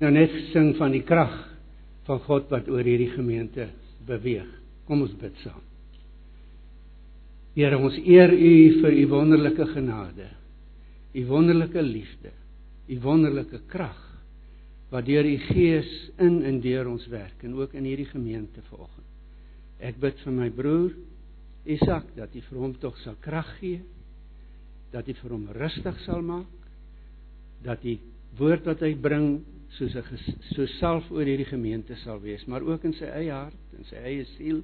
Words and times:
nou 0.00 0.10
net 0.12 0.32
sing 0.54 0.72
van 0.78 0.94
die 0.94 1.04
krag 1.04 1.34
van 2.08 2.20
God 2.24 2.48
wat 2.52 2.68
oor 2.72 2.84
hierdie 2.86 3.12
gemeente 3.12 3.68
beweeg. 4.08 4.48
Kom 4.88 5.04
ons 5.04 5.12
bid 5.20 5.36
saam. 5.44 5.62
Here, 7.54 7.76
ons 7.76 7.98
eer 8.06 8.32
U 8.32 8.52
vir 8.80 8.94
U 9.02 9.06
wonderlike 9.10 9.66
genade, 9.74 10.28
U 11.12 11.24
wonderlike 11.28 11.82
liefde, 11.82 12.32
U 12.88 12.96
wonderlike 13.04 13.60
krag 13.70 13.98
wat 14.90 15.06
deur 15.06 15.26
U 15.26 15.36
Gees 15.50 15.90
in 16.18 16.40
en 16.46 16.58
deur 16.62 16.88
ons 16.90 17.04
werk 17.12 17.44
en 17.46 17.54
ook 17.58 17.76
in 17.78 17.86
hierdie 17.86 18.08
gemeente 18.10 18.62
vanoggend. 18.70 19.06
Ek 19.80 19.98
bid 20.00 20.18
vir 20.24 20.34
my 20.34 20.48
broer 20.54 20.94
Isak 21.70 22.08
dat 22.16 22.34
U 22.34 22.42
vir 22.48 22.62
hom 22.62 22.74
tog 22.80 22.96
sal 23.04 23.18
krag 23.22 23.48
gee, 23.60 23.82
dat 24.90 25.06
U 25.06 25.14
vir 25.20 25.34
hom 25.36 25.46
rustig 25.54 26.00
sal 26.06 26.24
maak, 26.26 26.48
dat 27.62 27.82
die 27.84 27.98
woord 28.38 28.66
wat 28.66 28.82
hy 28.86 28.94
bring 28.98 29.28
soos 29.78 29.94
'n 29.94 30.18
so 30.54 30.66
self 30.78 31.10
oor 31.10 31.24
hierdie 31.24 31.48
gemeente 31.48 31.96
sal 32.04 32.20
wees, 32.20 32.44
maar 32.46 32.62
ook 32.62 32.84
in 32.84 32.92
sy 32.92 33.04
eie 33.04 33.32
hart 33.32 33.76
en 33.78 33.84
sy 33.84 33.96
eie 33.96 34.24
siel 34.36 34.62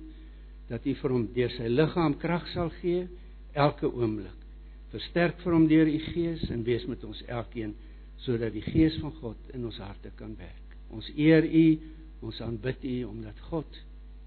dat 0.69 0.87
U 0.87 0.95
vir 0.95 1.10
hom 1.10 1.27
deur 1.34 1.51
sy 1.51 1.69
liggaam 1.69 2.16
krag 2.19 2.46
sal 2.55 2.70
gee 2.80 3.06
elke 3.55 3.87
oomblik. 3.87 4.46
Versterk 4.91 5.41
vir 5.45 5.52
hom 5.52 5.66
deur 5.69 5.88
U 5.88 5.98
Gees 6.12 6.48
en 6.51 6.65
wees 6.65 6.87
met 6.87 7.05
ons 7.05 7.23
elkeen 7.29 7.74
sodat 8.24 8.52
die 8.52 8.65
Gees 8.65 8.96
van 9.02 9.12
God 9.20 9.55
in 9.55 9.65
ons 9.69 9.79
harte 9.79 10.10
kan 10.16 10.34
werk. 10.38 10.77
Ons 10.91 11.09
eer 11.16 11.45
U, 11.45 11.66
ons 12.27 12.41
aanbid 12.41 12.84
U 12.84 12.96
omdat 13.10 13.41
God, 13.51 13.80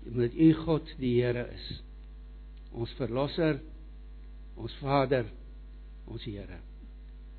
omdat 0.06 0.36
U 0.36 0.54
God 0.64 0.96
die 1.02 1.16
Here 1.22 1.48
is. 1.56 1.68
Ons 2.72 2.94
verlosser, 3.00 3.60
ons 4.56 4.76
Vader, 4.84 5.26
ons 6.08 6.24
Here. 6.24 6.62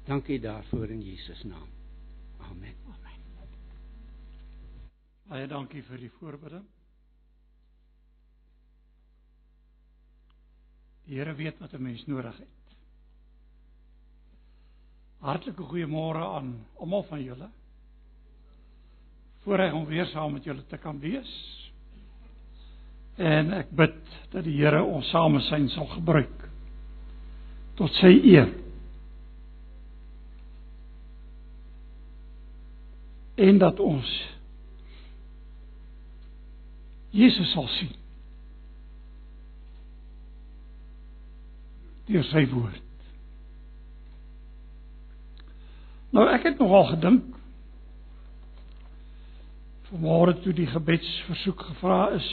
Dankie 0.08 0.40
daarvoor 0.42 0.90
in 0.90 1.04
Jesus 1.06 1.44
naam. 1.46 1.68
Amen. 2.50 2.79
Baie 5.30 5.46
dankie 5.46 5.84
vir 5.86 6.00
die 6.02 6.10
voorbidding. 6.18 6.64
Die 11.06 11.18
Here 11.20 11.34
weet 11.38 11.60
wat 11.62 11.72
'n 11.74 11.82
mens 11.82 12.02
nodig 12.06 12.36
het. 12.38 12.74
Hartlike 15.20 15.62
goeiemôre 15.62 16.24
aan 16.34 16.66
almal 16.80 17.02
van 17.02 17.22
julle. 17.22 17.48
Voorreg 19.44 19.72
om 19.72 19.86
weer 19.86 20.06
saam 20.06 20.32
met 20.32 20.44
julle 20.44 20.66
te 20.66 20.76
kan 20.76 20.98
wees. 20.98 21.30
En 23.16 23.52
ek 23.52 23.70
bid 23.70 24.02
dat 24.30 24.44
die 24.44 24.56
Here 24.56 24.82
ons 24.82 25.10
samesyn 25.10 25.68
sal 25.68 25.86
gebruik 25.86 26.48
tot 27.74 27.92
sy 27.92 28.20
eer. 28.24 28.50
En 33.36 33.58
dat 33.58 33.80
ons 33.80 34.39
Jesus 37.10 37.52
sal 37.52 37.66
sien. 37.78 37.96
deur 42.10 42.26
sy 42.26 42.44
woord. 42.50 42.86
Nou 46.10 46.26
ek 46.32 46.48
het 46.48 46.58
nogal 46.58 46.88
gedink 46.94 47.36
vanmôre 49.90 50.36
toe 50.42 50.54
die 50.54 50.68
gebedsversoek 50.70 51.62
gevra 51.70 52.00
is 52.16 52.28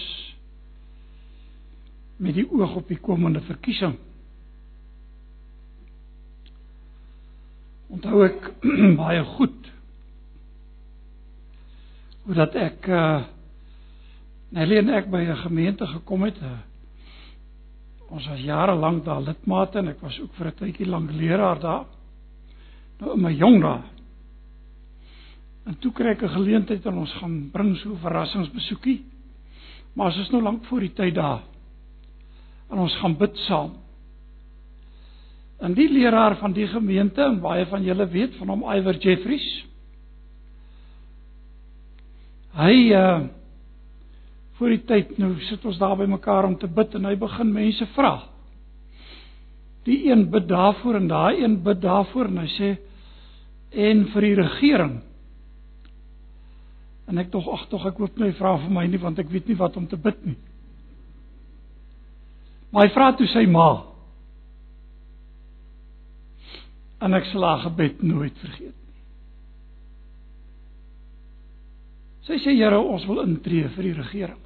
met 2.21 2.37
die 2.37 2.45
oog 2.49 2.75
op 2.79 2.89
die 2.89 2.97
komende 3.01 3.41
verkiesing. 3.45 3.95
Onthou 7.93 8.23
ek 8.25 8.51
baie 9.01 9.23
goed 9.37 9.73
hoe 12.25 12.37
dat 12.37 12.57
ek 12.59 12.89
uh 12.91 13.25
Nelly 14.55 14.77
en 14.77 14.89
ek 14.89 15.09
by 15.11 15.21
'n 15.25 15.43
gemeente 15.43 15.87
gekom 15.87 16.23
het, 16.23 16.37
'n 16.41 16.63
ons 18.09 18.27
was 18.27 18.39
jare 18.39 18.75
lank 18.75 19.03
daar 19.05 19.21
lidmate 19.21 19.79
en 19.79 19.87
ek 19.87 20.01
was 20.01 20.19
ook 20.19 20.33
vir 20.33 20.47
'n 20.47 20.55
tydjie 20.55 20.87
lank 20.87 21.11
leraar 21.11 21.59
daar. 21.59 21.85
Nou 22.99 23.13
in 23.13 23.21
my 23.21 23.31
jong 23.31 23.61
dae. 23.61 23.81
En 25.65 25.75
toe 25.79 25.91
kry 25.91 26.13
ek 26.15 26.23
'n 26.23 26.29
geleentheid 26.29 26.85
en 26.85 26.97
ons 26.97 27.13
gaan 27.13 27.49
bring 27.51 27.75
so 27.77 27.91
'n 27.91 27.99
verrassingsbesoekie. 27.99 29.03
Maar 29.93 30.07
as 30.07 30.17
is 30.17 30.31
nou 30.31 30.41
lank 30.41 30.65
voor 30.65 30.79
die 30.79 30.93
tyd 30.93 31.15
daar. 31.15 31.41
En 32.69 32.77
ons 32.77 32.95
gaan 32.95 33.17
bid 33.17 33.37
saam. 33.37 33.71
En 35.59 35.73
die 35.73 35.89
leraar 35.89 36.35
van 36.37 36.53
die 36.53 36.67
gemeente 36.67 37.21
en 37.21 37.39
baie 37.41 37.65
van 37.65 37.83
julle 37.83 38.07
weet 38.07 38.35
van 38.35 38.47
hom 38.47 38.63
Iver 38.63 38.97
Jeffries. 38.97 39.65
Hy 42.53 42.93
uh 42.93 43.27
voor 44.57 44.73
die 44.73 44.83
tyd 44.89 45.17
nou 45.21 45.35
sit 45.45 45.65
ons 45.69 45.77
daar 45.77 45.97
by 45.99 46.07
mekaar 46.09 46.47
om 46.47 46.57
te 46.57 46.67
bid 46.67 46.95
en 46.97 47.05
hy 47.05 47.15
begin 47.19 47.51
mense 47.53 47.85
vra. 47.93 48.13
Die 49.85 49.99
een 50.09 50.25
bid 50.33 50.47
daarvoor 50.49 50.97
en 50.99 51.09
daai 51.11 51.43
een 51.43 51.59
bid 51.63 51.81
daarvoor 51.83 52.31
en 52.31 52.41
hy 52.41 52.47
sê 52.55 52.71
en 53.87 54.05
vir 54.13 54.27
die 54.27 54.37
regering. 54.39 54.95
En 57.07 57.21
ek 57.21 57.29
tog 57.31 57.47
ag 57.53 57.67
tog 57.71 57.85
ek 57.87 58.01
hoop 58.01 58.17
nie 58.19 58.33
vra 58.39 58.55
vir 58.63 58.73
my 58.73 58.87
nie 58.89 58.99
want 58.99 59.19
ek 59.21 59.29
weet 59.31 59.47
nie 59.47 59.59
wat 59.59 59.77
om 59.79 59.85
te 59.87 59.99
bid 59.99 60.25
nie. 60.25 60.39
Maar 62.71 62.87
hy 62.87 62.95
vra 62.95 63.11
toe 63.15 63.29
sy 63.31 63.45
ma. 63.47 63.69
En 67.05 67.13
ek 67.13 67.29
sal 67.29 67.45
haar 67.45 67.63
gebed 67.69 68.01
nooit 68.03 68.35
vergeet 68.41 68.73
nie. 68.73 68.86
Sy 72.27 72.39
sê 72.43 72.53
Here, 72.57 72.77
ons 72.77 73.05
wil 73.07 73.23
intree 73.23 73.69
vir 73.75 73.87
die 73.87 73.95
regering. 73.95 74.39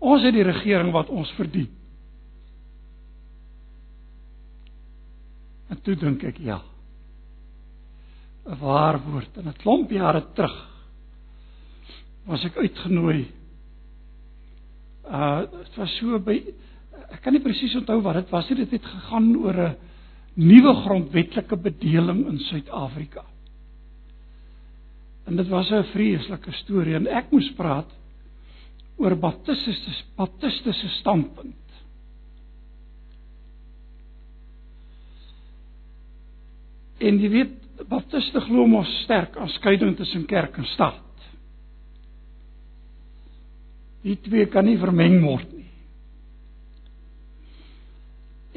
Ons 0.00 0.24
het 0.24 0.34
die 0.36 0.44
regering 0.44 0.92
wat 0.92 1.08
ons 1.12 1.30
verdien. 1.36 1.68
En 5.70 5.80
toe 5.84 5.94
dink 5.96 6.24
ek 6.26 6.40
ja. 6.44 6.58
'n 8.50 8.56
Waar 8.58 8.98
woord 9.04 9.36
en 9.38 9.48
'n 9.48 9.60
klomp 9.62 9.90
jare 9.90 10.24
terug 10.34 10.56
was 12.26 12.44
ek 12.44 12.56
uitgenooi. 12.56 13.28
Uh 15.04 15.40
dit 15.46 15.76
was 15.76 15.96
so 15.98 16.18
by 16.18 16.36
ek 17.10 17.22
kan 17.22 17.32
nie 17.32 17.42
presies 17.42 17.76
onthou 17.76 18.00
wat 18.02 18.14
dit 18.14 18.30
was 18.30 18.48
nie. 18.50 18.64
Dit 18.64 18.70
het 18.70 18.84
gegaan 18.84 19.36
oor 19.36 19.54
'n 19.54 19.76
nuwe 20.34 20.74
grondwetlike 20.74 21.56
bedeling 21.56 22.26
in 22.26 22.38
Suid-Afrika. 22.38 23.24
En 25.28 25.36
dit 25.36 25.48
was 25.48 25.70
'n 25.70 25.84
vreeslike 25.92 26.52
storie 26.52 26.94
en 26.94 27.06
ek 27.06 27.30
moes 27.30 27.52
praat 27.56 27.90
oor 28.96 29.16
baptistiese 29.16 30.04
baptistiese 30.16 30.88
standpunt. 30.88 31.56
En 37.00 37.18
jy 37.18 37.30
weet, 37.32 37.54
baptiste 37.88 38.40
glo 38.44 38.66
mos 38.68 38.90
sterk 39.04 39.36
aan 39.36 39.48
skeiding 39.48 39.96
tussen 39.96 40.26
kerk 40.28 40.56
en 40.60 40.66
staat. 40.74 41.06
Die 44.04 44.16
twee 44.20 44.46
kan 44.52 44.64
nie 44.68 44.78
vermeng 44.80 45.18
word 45.24 45.48
nie. 45.52 45.66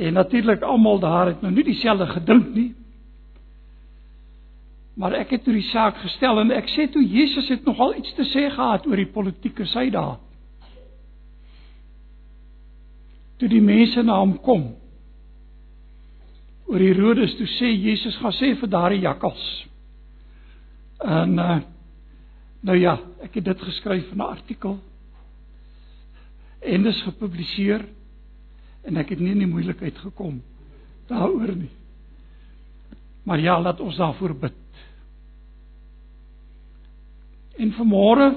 En 0.07 0.13
natuurlik 0.13 0.63
almal 0.65 0.99
daar 0.99 1.31
het 1.31 1.41
nou 1.41 1.53
nie 1.53 1.63
dieselfde 1.67 2.07
gedink 2.07 2.53
nie. 2.55 2.69
Maar 4.95 5.13
ek 5.23 5.29
het 5.29 5.43
toe 5.43 5.53
die 5.53 5.69
saak 5.71 5.97
gestel 5.97 6.39
en 6.39 6.51
ek 6.51 6.69
sê 6.69 6.85
toe 6.91 7.01
Jesus 7.01 7.49
het 7.49 7.65
nogal 7.65 7.95
iets 7.97 8.13
te 8.13 8.25
sê 8.29 8.49
gehad 8.53 8.85
oor 8.87 8.99
die 8.99 9.09
politieke 9.09 9.65
sy 9.65 9.89
daar. 9.89 10.19
toe 13.43 13.49
die 13.51 13.63
mense 13.63 13.99
na 14.07 14.21
hom 14.21 14.37
kom 14.39 14.69
oor 16.71 16.79
Herodes 16.79 17.35
toe 17.35 17.47
sê 17.57 17.73
Jesus 17.73 18.15
gaan 18.21 18.31
sê 18.37 18.53
vir 18.55 18.69
daardie 18.71 19.01
jakkals. 19.03 19.43
En 21.03 21.35
uh, 21.37 21.57
nou 22.63 22.77
ja, 22.79 22.95
ek 23.25 23.35
het 23.37 23.49
dit 23.49 23.65
geskryf 23.67 24.13
in 24.15 24.23
'n 24.23 24.29
artikel 24.31 24.79
en 26.63 26.83
dit 26.87 26.93
is 26.95 27.03
gepubliseer 27.03 27.83
en 28.87 28.97
ek 28.97 29.11
het 29.11 29.19
nie 29.19 29.35
in 29.35 29.43
die 29.43 29.51
moeilikheid 29.51 29.97
gekom 29.97 30.39
daaroor 31.11 31.51
nie. 31.55 31.71
Maar 33.27 33.39
ja, 33.39 33.59
laat 33.59 33.79
ons 33.79 33.97
daarvoor 33.97 34.33
bid. 34.39 34.62
En 37.61 37.71
vanmôre 37.77 38.31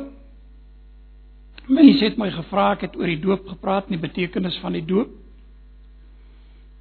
Mense 1.66 2.04
het 2.04 2.18
my 2.18 2.28
gevra 2.30 2.68
ek 2.76 2.84
het 2.86 2.96
oor 2.98 3.10
die 3.10 3.18
doop 3.18 3.48
gepraat 3.50 3.88
en 3.88 3.96
die 3.96 4.02
betekenis 4.02 4.54
van 4.62 4.76
die 4.76 4.84
doop 4.86 5.10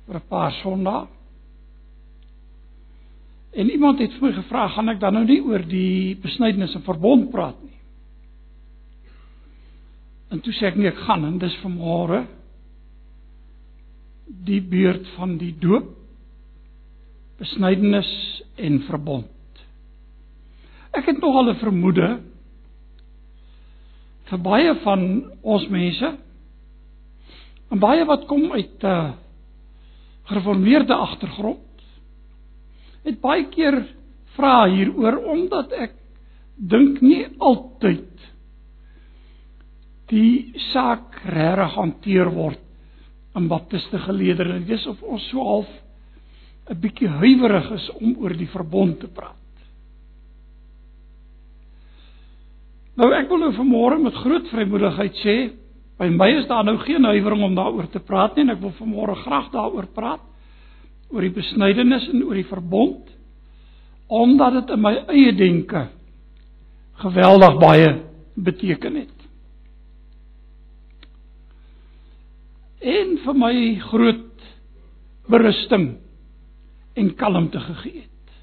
vir 0.05 0.15
'n 0.19 0.27
paar 0.29 0.51
Sondae. 0.61 1.07
En 3.55 3.69
iemand 3.71 3.99
het 3.99 4.11
vir 4.13 4.21
my 4.21 4.33
gevra, 4.35 4.67
gaan 4.67 4.89
ek 4.89 4.99
dan 4.99 5.13
nou 5.13 5.23
nie 5.25 5.41
oor 5.41 5.63
die 5.63 6.15
besnydenis 6.21 6.75
en 6.75 6.83
verbond 6.83 7.31
praat 7.31 7.55
nie? 7.63 7.77
En 10.29 10.41
toe 10.41 10.53
sê 10.53 10.67
ek 10.67 10.75
nee, 10.75 10.87
ek 10.87 11.03
gaan 11.07 11.25
en 11.25 11.37
dis 11.39 11.55
vanmôre 11.63 12.25
die 14.27 14.61
beurt 14.61 15.07
van 15.15 15.37
die 15.37 15.53
doop, 15.59 15.87
besnydenis 17.39 18.11
en 18.57 18.81
verbond. 18.89 19.34
Ek 20.95 21.05
het 21.11 21.19
nogal 21.19 21.51
'n 21.51 21.59
vermoede 21.59 22.07
vir 24.29 24.39
baie 24.41 24.73
van 24.83 25.01
ons 25.41 25.67
mense 25.67 26.17
en 27.71 27.79
baie 27.79 28.05
wat 28.05 28.25
kom 28.27 28.51
uit 28.51 28.83
'n 28.83 28.87
uh, 28.87 29.13
gereformeerde 30.25 30.93
agtergrond 30.93 31.83
het 33.05 33.21
baie 33.21 33.45
keer 33.53 33.83
vra 34.35 34.65
hieroor 34.71 35.17
omdat 35.35 35.71
ek 35.71 35.93
dink 36.55 37.01
nie 37.01 37.25
altyd 37.39 38.11
die 40.11 40.53
saak 40.71 41.17
regtig 41.25 41.75
hanteer 41.75 42.29
word 42.33 42.61
in 43.35 43.49
baptiste 43.51 43.99
geleedere. 43.99 44.59
Dit 44.63 44.77
is 44.79 44.85
of 44.87 45.01
ons 45.03 45.23
so 45.29 45.43
half 45.43 45.71
'n 46.69 46.79
bietjie 46.81 47.09
huiwerig 47.09 47.71
is 47.71 47.89
om 47.99 48.15
oor 48.17 48.33
die 48.33 48.49
verbond 48.49 48.99
te 48.99 49.07
praat. 49.07 49.44
Nou 52.95 53.11
ek 53.11 53.27
wil 53.27 53.41
nou 53.43 53.51
vanmôre 53.57 53.97
met 53.99 54.15
groot 54.23 54.47
vrymoedigheid 54.53 55.17
sê, 55.19 55.35
by 55.99 56.07
my 56.11 56.29
is 56.39 56.47
daar 56.47 56.63
nou 56.67 56.77
geen 56.83 57.03
huiwering 57.07 57.43
om 57.43 57.57
daaroor 57.57 57.89
te 57.91 58.01
praat 58.03 58.35
nie 58.35 58.45
en 58.45 58.55
ek 58.55 58.63
wil 58.63 58.75
vanmôre 58.79 59.17
graag 59.23 59.51
daaroor 59.51 59.87
praat 59.95 60.23
oor 61.11 61.23
die 61.23 61.35
besnydenis 61.35 62.07
en 62.11 62.23
oor 62.25 62.39
die 62.39 62.47
verbond 62.47 63.11
omdat 64.15 64.59
dit 64.59 64.73
in 64.75 64.81
my 64.83 64.93
eie 65.09 65.31
denke 65.33 65.87
geweldig 67.01 67.55
baie 67.59 67.87
beteken 68.35 68.99
het. 69.01 69.23
En 72.85 73.15
vir 73.23 73.39
my 73.39 73.53
groot 73.87 74.45
berusting 75.31 75.87
en 76.95 77.09
kalmte 77.17 77.59
gegee 77.65 78.03
het. 78.03 78.35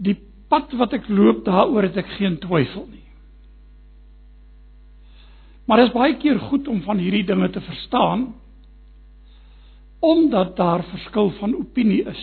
Die 0.00 0.16
pad 0.50 0.72
wat 0.78 0.96
ek 0.98 1.08
loop 1.08 1.44
daaroor 1.46 1.86
het 1.86 1.96
ek 2.02 2.10
geen 2.18 2.38
twyfel 2.42 2.88
nie. 2.90 3.06
Maar 5.66 5.84
dit 5.84 5.90
is 5.90 5.94
baie 5.94 6.16
keer 6.18 6.38
goed 6.50 6.68
om 6.68 6.80
van 6.82 6.98
hierdie 6.98 7.26
dinge 7.26 7.50
te 7.54 7.62
verstaan 7.62 8.32
omdat 10.00 10.54
daar 10.56 10.80
verskil 10.88 11.28
van 11.36 11.52
opinie 11.54 12.00
is. 12.08 12.22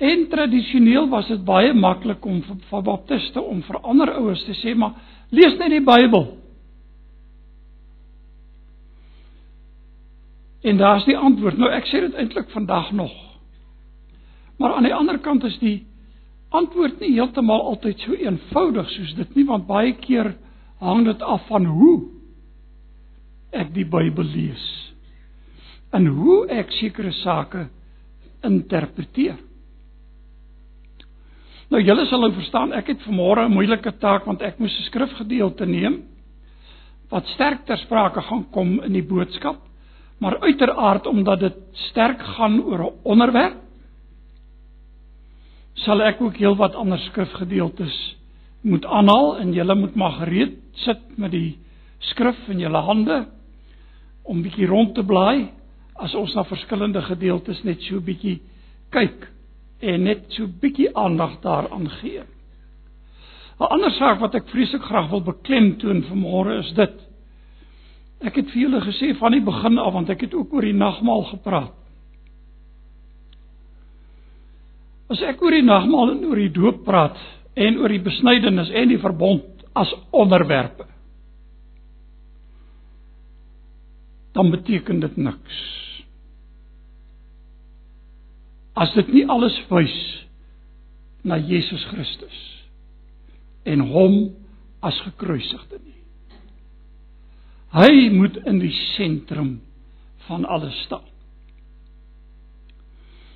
En 0.00 0.28
tradisioneel 0.28 1.08
was 1.08 1.28
dit 1.28 1.42
baie 1.44 1.74
maklik 1.76 2.24
om 2.24 2.40
vir, 2.42 2.82
baptiste 2.82 3.42
om 3.42 3.60
vir 3.62 3.78
ander 3.84 4.10
ouers 4.16 4.42
te 4.48 4.56
sê 4.58 4.72
maar 4.74 4.96
lees 5.30 5.58
net 5.60 5.70
die 5.70 5.84
Bybel. 5.84 6.26
En 10.64 10.80
daar's 10.80 11.04
die 11.04 11.16
antwoord. 11.16 11.60
Nou 11.60 11.70
ek 11.76 11.86
sê 11.92 12.00
dit 12.06 12.16
eintlik 12.18 12.48
vandag 12.56 12.90
nog. 12.96 13.12
Maar 14.58 14.78
aan 14.78 14.88
die 14.88 14.94
ander 14.96 15.20
kant 15.20 15.44
is 15.44 15.58
die 15.60 15.84
antwoord 16.54 17.00
nie 17.02 17.14
heeltemal 17.16 17.62
altyd 17.72 18.02
so 18.04 18.14
eenvoudig 18.14 18.90
soos 18.94 19.14
dit 19.18 19.36
nie 19.38 19.46
want 19.48 19.66
baie 19.66 19.94
keer 20.00 20.34
hang 20.82 21.04
dit 21.06 21.22
af 21.22 21.46
van 21.48 21.66
hoe 21.66 21.96
ek 23.54 23.72
die 23.74 23.86
Bybel 23.86 24.30
lees 24.34 24.64
en 25.94 26.06
hoe 26.10 26.44
ek 26.50 26.72
sekere 26.74 27.12
sake 27.22 27.68
interpreteer. 28.44 29.36
Nou 31.70 31.80
julle 31.80 32.04
sal 32.10 32.20
nou 32.22 32.32
verstaan, 32.34 32.74
ek 32.76 32.90
het 32.92 33.04
vanmôre 33.06 33.46
'n 33.46 33.54
moeilike 33.54 33.92
taak 33.98 34.26
want 34.26 34.42
ek 34.42 34.58
moes 34.58 34.74
'n 34.78 34.88
skrifgedeelte 34.90 35.66
neem 35.66 36.02
wat 37.10 37.26
sterk 37.34 37.64
ter 37.66 37.78
sprake 37.78 38.20
gaan 38.20 38.44
kom 38.50 38.80
in 38.82 38.92
die 38.92 39.02
boodskap, 39.02 39.60
maar 40.18 40.40
uiteraard 40.40 41.06
omdat 41.06 41.40
dit 41.40 41.56
sterk 41.90 42.20
gaan 42.36 42.60
oor 42.60 42.80
'n 42.82 42.94
onderwerp 43.04 43.63
sal 45.82 46.02
ek 46.06 46.20
ook 46.22 46.38
heelwat 46.38 46.76
ander 46.78 46.98
skrifgedeeltes 47.08 47.94
moet 48.64 48.86
aanhaal 48.86 49.38
en 49.42 49.52
julle 49.52 49.74
moet 49.74 49.94
maar 49.94 50.18
gereed 50.22 50.56
sit 50.84 51.02
met 51.18 51.34
die 51.34 51.58
skrif 51.98 52.38
in 52.48 52.62
julle 52.62 52.80
hande 52.86 53.24
om 54.24 54.42
bietjie 54.42 54.68
rond 54.70 54.94
te 54.94 55.04
blaai 55.04 55.50
as 56.00 56.14
ons 56.14 56.34
na 56.34 56.44
verskillende 56.48 57.02
gedeeltes 57.04 57.62
net 57.66 57.82
so 57.86 58.00
bietjie 58.00 58.38
kyk 58.94 59.28
en 59.84 60.06
net 60.08 60.24
so 60.32 60.46
bietjie 60.46 60.88
aandag 60.96 61.40
daaraan 61.42 61.88
gee. 62.00 62.22
'n 63.60 63.70
Ander 63.70 63.90
saak 63.90 64.20
wat 64.20 64.34
ek 64.34 64.48
vreeslik 64.50 64.82
graag 64.82 65.10
wil 65.10 65.22
beklemtoon 65.22 66.02
vanmôre 66.08 66.58
is 66.58 66.72
dit. 66.74 66.96
Ek 68.20 68.34
het 68.36 68.50
vir 68.50 68.62
julle 68.62 68.80
gesê 68.80 69.14
van 69.18 69.32
die 69.32 69.44
begin 69.44 69.78
af 69.78 69.92
want 69.92 70.10
ek 70.10 70.20
het 70.20 70.34
ook 70.34 70.52
oor 70.52 70.62
die 70.62 70.72
nagmaal 70.74 71.22
gepraat. 71.22 71.74
As 75.14 75.22
ek 75.22 75.42
oor 75.44 75.54
die 75.54 75.66
nagmaal 75.66 76.16
en 76.16 76.26
oor 76.26 76.40
die 76.40 76.52
doop 76.54 76.82
praat 76.86 77.18
en 77.54 77.78
oor 77.78 77.92
die 77.92 78.02
besnydenis 78.02 78.72
en 78.74 78.90
die 78.90 78.98
verbond 79.02 79.62
as 79.78 79.92
onderwerpe 80.14 80.88
dan 84.34 84.50
beteken 84.50 84.98
dit 85.00 85.16
niks. 85.16 85.58
As 88.74 88.90
dit 88.98 89.12
nie 89.14 89.22
alles 89.30 89.54
wys 89.70 89.94
na 91.22 91.38
Jesus 91.38 91.84
Christus 91.92 92.40
en 93.70 93.86
hom 93.94 94.16
as 94.84 94.98
gekruisigde 95.06 95.78
nie. 95.78 96.00
Hy 97.78 98.10
moet 98.14 98.40
in 98.50 98.58
die 98.60 98.74
sentrum 98.96 99.60
van 100.26 100.44
alles 100.50 100.76
staan. 100.88 101.06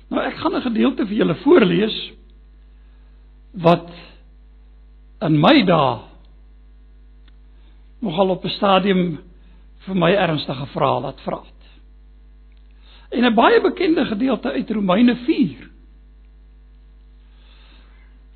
Nou 0.09 0.21
ek 0.25 0.37
gaan 0.41 0.55
'n 0.55 0.61
gedeelte 0.61 1.05
vir 1.05 1.17
julle 1.17 1.35
voorlees 1.43 1.97
wat 3.53 3.89
in 5.21 5.39
my 5.39 5.63
dae 5.65 5.99
nogal 8.01 8.29
op 8.29 8.45
'n 8.45 8.49
stadium 8.57 9.19
vir 9.85 9.95
my 9.95 10.11
ernstige 10.11 10.65
vrae 10.73 11.01
laat 11.01 11.21
vra 11.21 11.41
het. 11.43 11.63
En 13.11 13.25
'n 13.25 13.35
baie 13.35 13.61
bekende 13.61 14.05
gedeelte 14.05 14.51
uit 14.51 14.69
Romeine 14.71 15.15
4. 15.15 15.69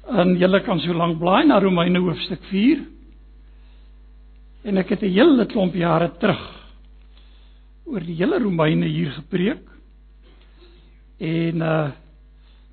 En 0.08 0.38
julle 0.38 0.60
kan 0.62 0.80
so 0.80 0.94
lank 0.94 1.20
blaai 1.20 1.46
na 1.46 1.60
Romeine 1.60 2.00
hoofstuk 2.00 2.44
4. 2.44 2.86
En 4.64 4.78
ek 4.78 4.90
het 4.90 5.02
'n 5.02 5.14
hele 5.14 5.46
klomp 5.46 5.74
jare 5.74 6.12
terug 6.18 6.64
oor 7.86 8.00
die 8.00 8.16
hele 8.16 8.40
Romeine 8.40 8.86
hier 8.86 9.12
gepreek 9.12 9.73
en 11.18 11.62
uh 11.62 11.92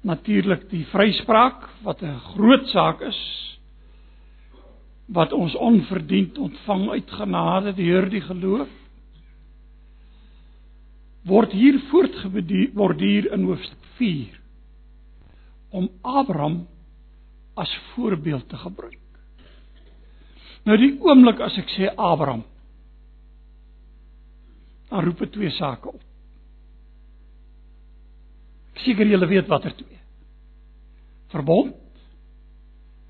natuurlik 0.00 0.62
die 0.70 0.86
vryspraak 0.88 1.66
wat 1.84 2.02
'n 2.02 2.20
groot 2.32 2.68
saak 2.68 3.00
is 3.00 3.20
wat 5.12 5.32
ons 5.32 5.54
onverdiend 5.54 6.38
ontvang 6.38 6.90
uit 6.90 7.10
genade 7.10 7.74
deur 7.74 8.08
die 8.08 8.20
geloof 8.20 8.68
word 11.22 11.52
hier 11.52 11.80
voortgeborduur 11.90 13.32
in 13.32 13.44
hoofstuk 13.44 13.84
4 13.98 14.40
om 15.70 15.90
Abraham 16.02 16.66
as 17.54 17.78
voorbeeld 17.92 18.48
te 18.48 18.56
gebruik. 18.56 18.98
Nou 20.64 20.76
die 20.78 20.96
oomblik 21.00 21.40
as 21.44 21.56
ek 21.60 21.68
sê 21.76 21.90
Abraham 21.96 22.44
dan 24.90 25.04
roep 25.04 25.18
dit 25.18 25.32
twee 25.32 25.50
sake 25.54 25.88
op 25.88 26.09
seker 28.74 29.06
julle 29.06 29.26
weet 29.26 29.46
watter 29.46 29.74
twee. 29.76 29.98
Verbond 31.28 31.76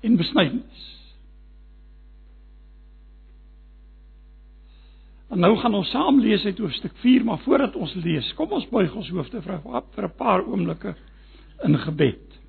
en 0.01 0.17
besnydenis. 0.17 0.87
En 5.31 5.39
nou 5.39 5.53
gaan 5.57 5.73
ons 5.73 5.89
saam 5.89 6.19
lees 6.19 6.43
uit 6.45 6.57
hoofstuk 6.59 6.97
4, 6.99 7.23
maar 7.23 7.39
voordat 7.45 7.75
ons 7.75 7.93
lees, 8.03 8.33
kom 8.35 8.51
ons 8.51 8.67
buig 8.69 8.95
ons 8.95 9.09
hoofde 9.15 9.41
vir 9.41 9.61
vir 9.95 10.05
'n 10.05 10.17
paar 10.17 10.43
oomblikke 10.43 10.95
in 11.63 11.77
gebed. 11.77 12.39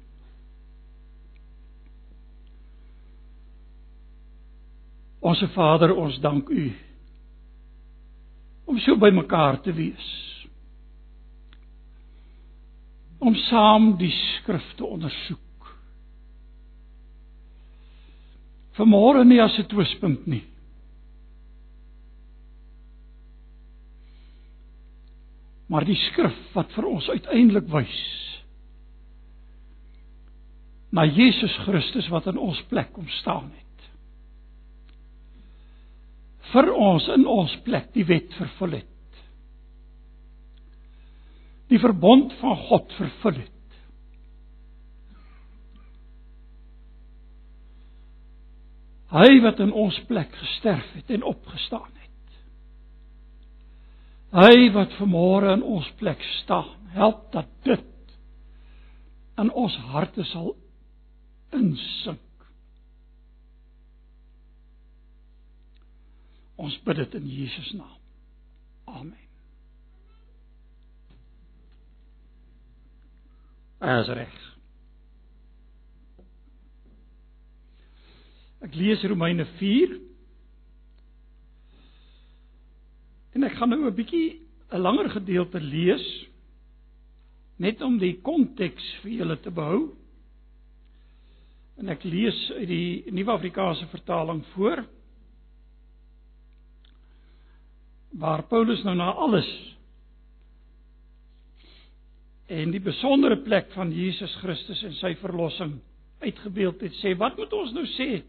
Onse 5.20 5.48
Vader, 5.48 5.94
ons 5.94 6.18
dank 6.20 6.48
U 6.48 6.72
om 8.64 8.78
so 8.78 8.96
by 8.96 9.10
mekaar 9.10 9.60
te 9.62 9.72
wees 9.72 10.31
om 13.22 13.34
saam 13.46 13.92
die 14.00 14.10
skrif 14.10 14.64
te 14.76 14.84
ondersoek. 14.84 15.68
Vanmôre 18.78 19.22
nie 19.24 19.40
as 19.42 19.58
'n 19.58 19.68
twispunt 19.68 20.26
nie. 20.26 20.44
Maar 25.68 25.84
die 25.84 25.96
skrif 25.96 26.36
wat 26.54 26.72
vir 26.72 26.84
ons 26.86 27.08
uiteindelik 27.08 27.68
wys 27.68 28.00
na 30.90 31.04
Jesus 31.04 31.54
Christus 31.64 32.08
wat 32.08 32.26
in 32.26 32.38
ons 32.38 32.60
plek 32.68 32.92
kom 32.92 33.08
staan 33.08 33.50
het. 33.50 33.90
Vir 36.52 36.72
ons 36.74 37.08
in 37.08 37.24
ons 37.26 37.54
plek 37.64 37.92
die 37.94 38.04
wet 38.04 38.34
vervul 38.36 38.76
het 38.82 38.91
die 41.72 41.80
verbond 41.80 42.34
van 42.40 42.56
God 42.68 42.92
vervul 42.98 43.38
het. 43.40 43.50
Hy 49.12 49.28
wat 49.44 49.60
in 49.60 49.72
ons 49.76 49.96
plek 50.08 50.32
gesterf 50.36 50.88
het 50.96 51.10
en 51.12 51.24
opgestaan 51.28 51.88
het. 51.88 52.36
Hy 54.32 54.68
wat 54.76 54.92
vanmôre 55.00 55.52
in 55.56 55.64
ons 55.64 55.88
plek 56.00 56.20
staan, 56.42 56.70
help 56.96 57.26
dat 57.32 57.48
dit 57.68 57.88
in 59.40 59.52
ons 59.52 59.76
harte 59.92 60.24
sal 60.28 60.54
insink. 61.56 62.20
Ons 66.60 66.76
bid 66.84 67.00
dit 67.00 67.20
in 67.20 67.28
Jesus 67.40 67.72
naam. 67.76 67.98
Amen. 68.88 69.31
As 73.82 74.06
reg. 74.14 74.34
Ek 78.62 78.76
lees 78.78 79.02
Romeine 79.10 79.42
4. 79.58 79.96
En 83.34 83.42
ek 83.48 83.56
gaan 83.58 83.72
nou 83.74 83.88
'n 83.90 83.94
bietjie 83.94 84.38
'n 84.70 84.78
langer 84.78 85.10
gedeelte 85.10 85.60
lees 85.60 86.06
net 87.58 87.82
om 87.82 87.98
die 87.98 88.20
konteks 88.22 88.84
vir 89.02 89.10
julle 89.10 89.36
te 89.40 89.50
behou. 89.50 89.90
En 91.76 91.88
ek 91.88 92.04
lees 92.04 92.38
uit 92.54 92.68
die 92.68 93.10
Nuwe 93.10 93.32
Afrikaanse 93.32 93.86
vertaling 93.86 94.44
voor. 94.54 94.84
Waar 98.12 98.42
Paulus 98.46 98.82
nou 98.84 98.94
na 98.94 99.10
alles 99.12 99.48
en 102.48 102.70
die 102.74 102.82
besondere 102.82 103.36
plek 103.44 103.70
van 103.76 103.92
Jesus 103.94 104.34
Christus 104.40 104.82
en 104.82 104.94
sy 104.98 105.14
verlossing 105.20 105.78
uitgebeeld 106.22 106.80
het, 106.82 106.94
sê 107.00 107.16
wat 107.18 107.36
moet 107.38 107.52
ons 107.52 107.74
nou 107.74 107.84
sê? 107.96 108.22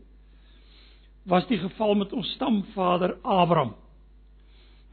was 1.23 1.47
die 1.47 1.57
geval 1.57 1.95
met 1.95 2.13
ons 2.13 2.31
stamvader 2.35 3.15
Abraham. 3.23 3.73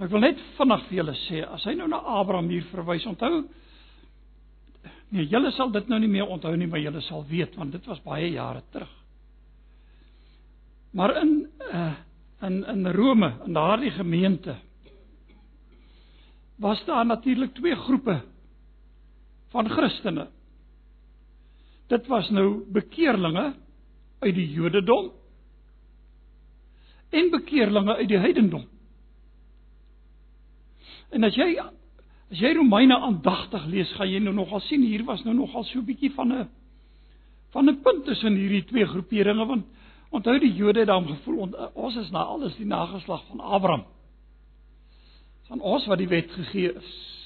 Ek 0.00 0.12
wil 0.12 0.22
net 0.24 0.38
vinnig 0.56 0.84
vir 0.88 1.00
julle 1.00 1.16
sê, 1.26 1.42
as 1.44 1.64
hy 1.68 1.74
nou 1.76 1.88
na 1.90 1.98
Abraham 2.20 2.48
hier 2.52 2.64
verwys, 2.70 3.04
onthou 3.10 3.42
nee, 5.10 5.26
julle 5.26 5.50
sal 5.56 5.72
dit 5.74 5.90
nou 5.90 5.98
nie 6.00 6.10
meer 6.10 6.30
onthou 6.30 6.54
nie, 6.56 6.68
maar 6.70 6.80
julle 6.80 7.02
sal 7.08 7.26
weet 7.28 7.58
want 7.58 7.74
dit 7.74 7.90
was 7.90 8.00
baie 8.06 8.30
jare 8.30 8.62
terug. 8.72 8.92
Maar 10.96 11.20
in 11.24 11.34
uh 11.72 11.90
in 12.40 12.62
in 12.64 12.86
Rome, 12.96 13.28
in 13.44 13.52
daardie 13.52 13.90
gemeente 13.92 14.54
was 16.56 16.80
daar 16.86 17.04
natuurlik 17.04 17.52
twee 17.54 17.76
groepe 17.76 18.14
van 19.50 19.68
Christene. 19.68 20.28
Dit 21.90 22.06
was 22.06 22.30
nou 22.30 22.62
bekeerlinge 22.70 23.54
uit 24.20 24.34
die 24.34 24.46
Jodendom 24.52 25.10
en 27.10 27.30
bekeerlinge 27.30 27.96
uit 27.96 28.08
die 28.08 28.20
heidendom. 28.22 28.68
En 31.10 31.26
as 31.26 31.34
jy 31.34 31.50
as 32.30 32.38
jy 32.38 32.52
Romeine 32.54 32.94
aandagtig 32.94 33.64
lees, 33.66 33.90
gaan 33.98 34.06
jy 34.06 34.20
nou 34.22 34.34
nogal 34.36 34.62
sien 34.68 34.84
hier 34.86 35.02
was 35.08 35.24
nou 35.26 35.34
nogal 35.34 35.64
so 35.66 35.80
'n 35.80 35.86
bietjie 35.86 36.12
van 36.14 36.32
'n 36.32 36.48
van 37.50 37.68
'n 37.68 37.80
punt 37.82 38.04
tussen 38.04 38.34
hierdie 38.34 38.64
twee 38.64 38.86
groeperinge 38.86 39.46
want 39.46 39.66
onthou 40.10 40.38
die 40.38 40.54
Jode 40.54 40.78
het 40.78 40.88
dan 40.88 41.06
gevoel 41.06 41.38
on, 41.38 41.54
ons 41.74 41.96
is 41.96 42.10
na 42.10 42.22
alles 42.22 42.56
die 42.56 42.66
nageslag 42.66 43.26
van 43.26 43.40
Abraham. 43.40 43.84
Van 45.46 45.60
ons 45.60 45.86
wat 45.86 45.98
die 45.98 46.08
wet 46.08 46.30
gegee 46.30 46.72
is. 46.74 47.19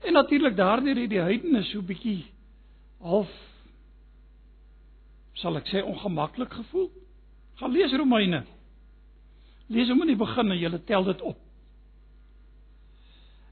En 0.00 0.12
natuurlik 0.12 0.56
daardeur 0.56 0.96
het 0.96 1.10
die 1.10 1.20
heidene 1.20 1.62
so 1.68 1.82
bietjie 1.82 2.24
half 3.00 3.30
sal 5.40 5.56
ek 5.56 5.68
sê 5.72 5.80
ongemaklik 5.80 6.52
gevoel. 6.52 6.90
Gaan 7.60 7.72
lees 7.72 7.92
Romeine. 7.96 8.42
Lees 9.72 9.88
hom 9.88 10.02
in 10.04 10.12
die 10.12 10.20
begin 10.20 10.52
en 10.52 10.58
jy 10.58 10.70
tel 10.88 11.06
dit 11.08 11.22
op. 11.24 11.38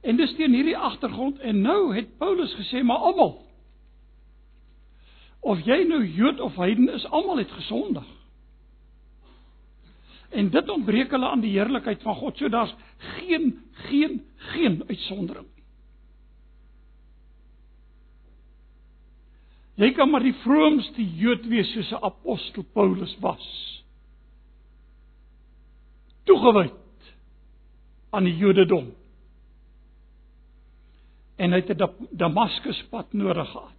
En 0.05 0.17
dis 0.17 0.35
teen 0.37 0.55
hierdie 0.55 0.77
agtergrond 0.77 1.41
en 1.41 1.63
nou 1.65 1.95
het 1.97 2.17
Paulus 2.21 2.55
gesê 2.61 2.83
maar 2.85 3.05
almal 3.11 3.39
of 5.49 5.61
jy 5.65 5.85
nou 5.87 6.03
Jood 6.05 6.41
of 6.41 6.57
heiden 6.59 6.89
is, 6.93 7.05
almal 7.15 7.39
het 7.39 7.51
gesondig. 7.55 8.05
En 10.29 10.51
dit 10.53 10.69
ontbreek 10.69 11.11
hulle 11.15 11.29
aan 11.29 11.41
die 11.41 11.55
heerlikheid 11.55 12.03
van 12.05 12.19
God. 12.19 12.37
So 12.37 12.49
daar's 12.53 12.75
geen 12.99 13.55
geen 13.89 14.21
geen 14.53 14.83
uitsondering 14.89 15.47
nie. 15.47 15.65
Jy 19.79 19.93
kan 19.95 20.11
maar 20.11 20.25
die 20.27 20.35
vroomste 20.43 21.05
Jood 21.21 21.47
wees 21.47 21.71
soos 21.73 21.91
'n 21.93 22.05
apostel 22.05 22.65
Paulus 22.75 23.15
was 23.23 23.47
toegewyd 26.29 27.13
aan 28.11 28.25
die 28.25 28.37
Jodendom. 28.37 28.93
En 31.39 31.53
hy 31.53 31.61
het 31.63 31.71
'n 31.71 32.09
Damaskus 32.11 32.83
pad 32.91 33.13
nodig 33.13 33.51
gehad 33.51 33.77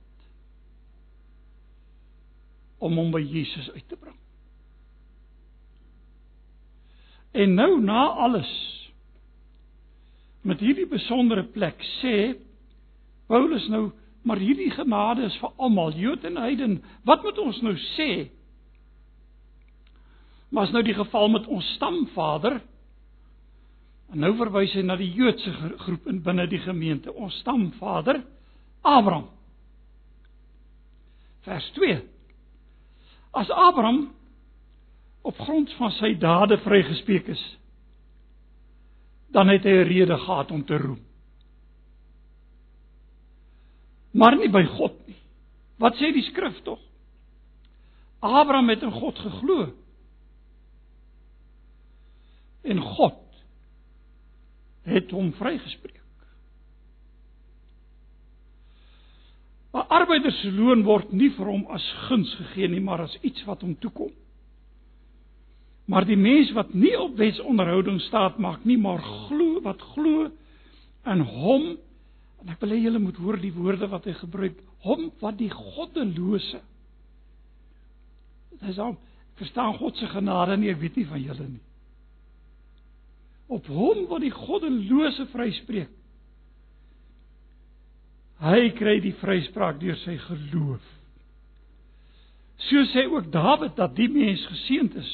om 2.79 2.95
hom 2.95 3.11
by 3.11 3.19
Jesus 3.19 3.71
uit 3.71 3.87
te 3.87 3.95
bring. 3.95 4.15
En 7.31 7.53
nou 7.53 7.81
na 7.81 8.07
alles 8.07 8.51
met 10.41 10.59
hierdie 10.59 10.87
besondere 10.87 11.43
plek 11.43 11.81
sê 11.99 12.39
Paulus 13.27 13.67
nou 13.67 13.91
maar 14.23 14.37
hierdie 14.37 14.71
genade 14.71 15.23
is 15.23 15.37
vir 15.39 15.51
almal 15.57 15.93
Jood 15.95 16.23
en 16.23 16.37
heiden 16.37 16.83
wat 17.07 17.23
moet 17.23 17.37
ons 17.39 17.61
nou 17.61 17.75
sê 17.95 18.29
Maar 20.49 20.63
as 20.65 20.73
nou 20.73 20.81
die 20.83 20.97
geval 20.97 21.29
met 21.29 21.47
ons 21.47 21.73
stamvader 21.75 22.59
en 24.09 24.23
nou 24.23 24.31
verwys 24.39 24.73
hy 24.73 24.81
na 24.81 24.95
die 24.97 25.11
Joodse 25.13 25.51
groep 25.83 26.07
in 26.09 26.23
binne 26.25 26.47
die 26.49 26.61
gemeente, 26.63 27.13
ons 27.13 27.35
stamvader 27.43 28.23
Abraham. 28.81 29.27
Vers 31.45 31.67
2. 31.75 31.99
As 33.37 33.51
Abraham 33.53 34.07
op 35.21 35.37
grond 35.45 35.69
van 35.77 35.93
sy 35.99 36.15
dade 36.17 36.57
vrygespreek 36.63 37.29
is, 37.29 37.43
dan 39.29 39.53
het 39.53 39.63
hy 39.63 39.75
'n 39.77 39.87
rede 39.87 40.17
gehad 40.17 40.51
om 40.51 40.65
te 40.65 40.77
roem. 40.77 41.05
Maar 44.11 44.37
nie 44.37 44.49
by 44.49 44.63
God 44.77 44.95
nie. 45.07 45.17
Wat 45.79 45.95
sê 45.99 46.11
die 46.13 46.25
skrif 46.27 46.57
tog? 46.65 46.81
Abraham 48.19 48.69
het 48.73 48.81
in 48.83 48.91
God 48.91 49.19
geglo 49.23 49.69
en 52.69 52.81
God 52.83 53.21
het 54.89 55.11
hom 55.15 55.31
vrygespreek. 55.37 56.01
'n 59.73 59.85
Arbeider 59.87 60.31
se 60.31 60.51
loon 60.51 60.83
word 60.83 61.11
nie 61.13 61.29
vir 61.29 61.45
hom 61.45 61.67
as 61.69 61.85
guns 62.07 62.31
gegee 62.35 62.67
nie, 62.67 62.81
maar 62.81 63.01
as 63.01 63.17
iets 63.21 63.45
wat 63.45 63.61
hom 63.61 63.75
toekom. 63.79 64.11
Maar 65.85 66.05
die 66.05 66.17
mens 66.17 66.51
wat 66.57 66.73
nie 66.73 66.95
op 66.99 67.17
wetsonderhouding 67.17 68.01
staat 68.01 68.37
maak 68.37 68.65
nie, 68.65 68.77
maar 68.77 68.99
glo 68.99 69.61
wat 69.61 69.81
glo 69.93 70.31
in 71.05 71.21
hom 71.21 71.77
en 72.41 72.51
ek 72.53 72.61
wil 72.63 72.75
hê 72.75 72.81
julle 72.81 73.01
moet 73.03 73.17
hoor 73.19 73.39
die 73.41 73.53
woorde 73.53 73.89
wat 73.91 74.05
hy 74.07 74.13
gebruik, 74.19 74.59
hom 74.85 75.09
wat 75.19 75.37
die 75.39 75.51
goddelose. 75.51 76.61
Dis 78.59 78.79
al 78.79 78.95
verstaan 79.39 79.77
God 79.79 79.97
se 79.99 80.07
genade 80.11 80.57
nie, 80.59 80.71
ek 80.71 80.79
weet 80.81 80.99
nie 80.99 81.07
van 81.07 81.23
julle 81.23 81.47
nie 81.47 81.63
op 83.49 83.65
hom 83.73 84.05
wat 84.11 84.21
die 84.21 84.33
goddelose 84.33 85.25
vryspreek. 85.33 85.89
Hy 88.39 88.69
kry 88.77 88.99
die 89.03 89.15
vryspraak 89.19 89.81
deur 89.81 89.97
sy 90.05 90.15
geloof. 90.29 90.83
So 92.69 92.85
sê 92.93 93.03
ook 93.09 93.31
Dawid 93.33 93.75
dat 93.79 93.97
die 93.97 94.07
mens 94.11 94.45
geseënd 94.51 94.95
is 95.01 95.09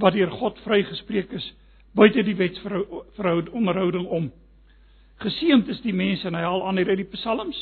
wat 0.00 0.14
deur 0.16 0.32
God 0.38 0.56
vrygespreek 0.64 1.34
is 1.36 1.44
buite 1.94 2.24
die 2.26 2.36
wetsverhoud 2.38 3.50
onderhouding 3.54 4.06
om. 4.08 4.30
Geseënd 5.22 5.68
is 5.68 5.80
die 5.84 5.94
mense 5.94 6.26
en 6.28 6.34
hy 6.34 6.42
haal 6.42 6.64
aan 6.66 6.78
uit 6.78 6.96
die 6.98 7.10
psalms. 7.14 7.58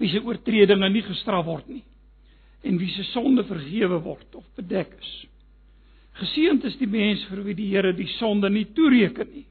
Wie 0.00 0.10
se 0.12 0.20
oortredinge 0.24 0.88
nie 0.88 1.04
gestraf 1.04 1.46
word 1.46 1.68
nie 1.68 1.84
en 2.60 2.76
wie 2.76 2.90
se 2.92 3.06
sonde 3.08 3.40
vergewe 3.48 4.02
word 4.04 4.34
of 4.36 4.44
bedek 4.58 4.92
is. 4.98 5.12
Geseënd 6.20 6.66
is 6.68 6.76
die 6.76 6.88
mens 6.90 7.22
vir 7.30 7.40
wie 7.46 7.56
die 7.56 7.70
Here 7.70 7.94
die 7.96 8.08
sonde 8.18 8.50
nie 8.52 8.66
toereken 8.76 9.30
nie. 9.32 9.46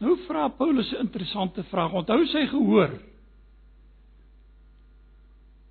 Nou 0.00 0.16
vra 0.24 0.48
Paulus 0.48 0.92
'n 0.92 1.04
interessante 1.04 1.62
vraag. 1.68 1.92
Onthou 1.92 2.24
sy 2.26 2.46
gehoor. 2.46 2.96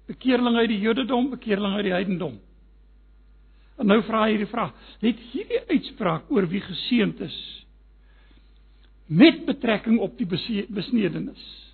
Bekeerling 0.06 0.56
uit 0.56 0.70
die 0.70 0.80
Jodendom, 0.80 1.30
bekeerling 1.30 1.74
uit 1.74 1.84
die 1.84 1.94
heidendom. 1.94 2.39
En 3.79 3.88
nou 3.88 4.01
vra 4.03 4.25
hy 4.25 4.33
hierdie 4.36 4.51
vraag: 4.51 4.75
"Het 5.00 5.21
hierdie 5.31 5.62
uitspraak 5.69 6.31
oor 6.31 6.48
wie 6.51 6.62
geseënd 6.62 7.21
is 7.24 7.39
met 9.07 9.45
betrekking 9.45 10.00
op 10.00 10.17
die 10.17 10.27
besnedenis?" 10.69 11.69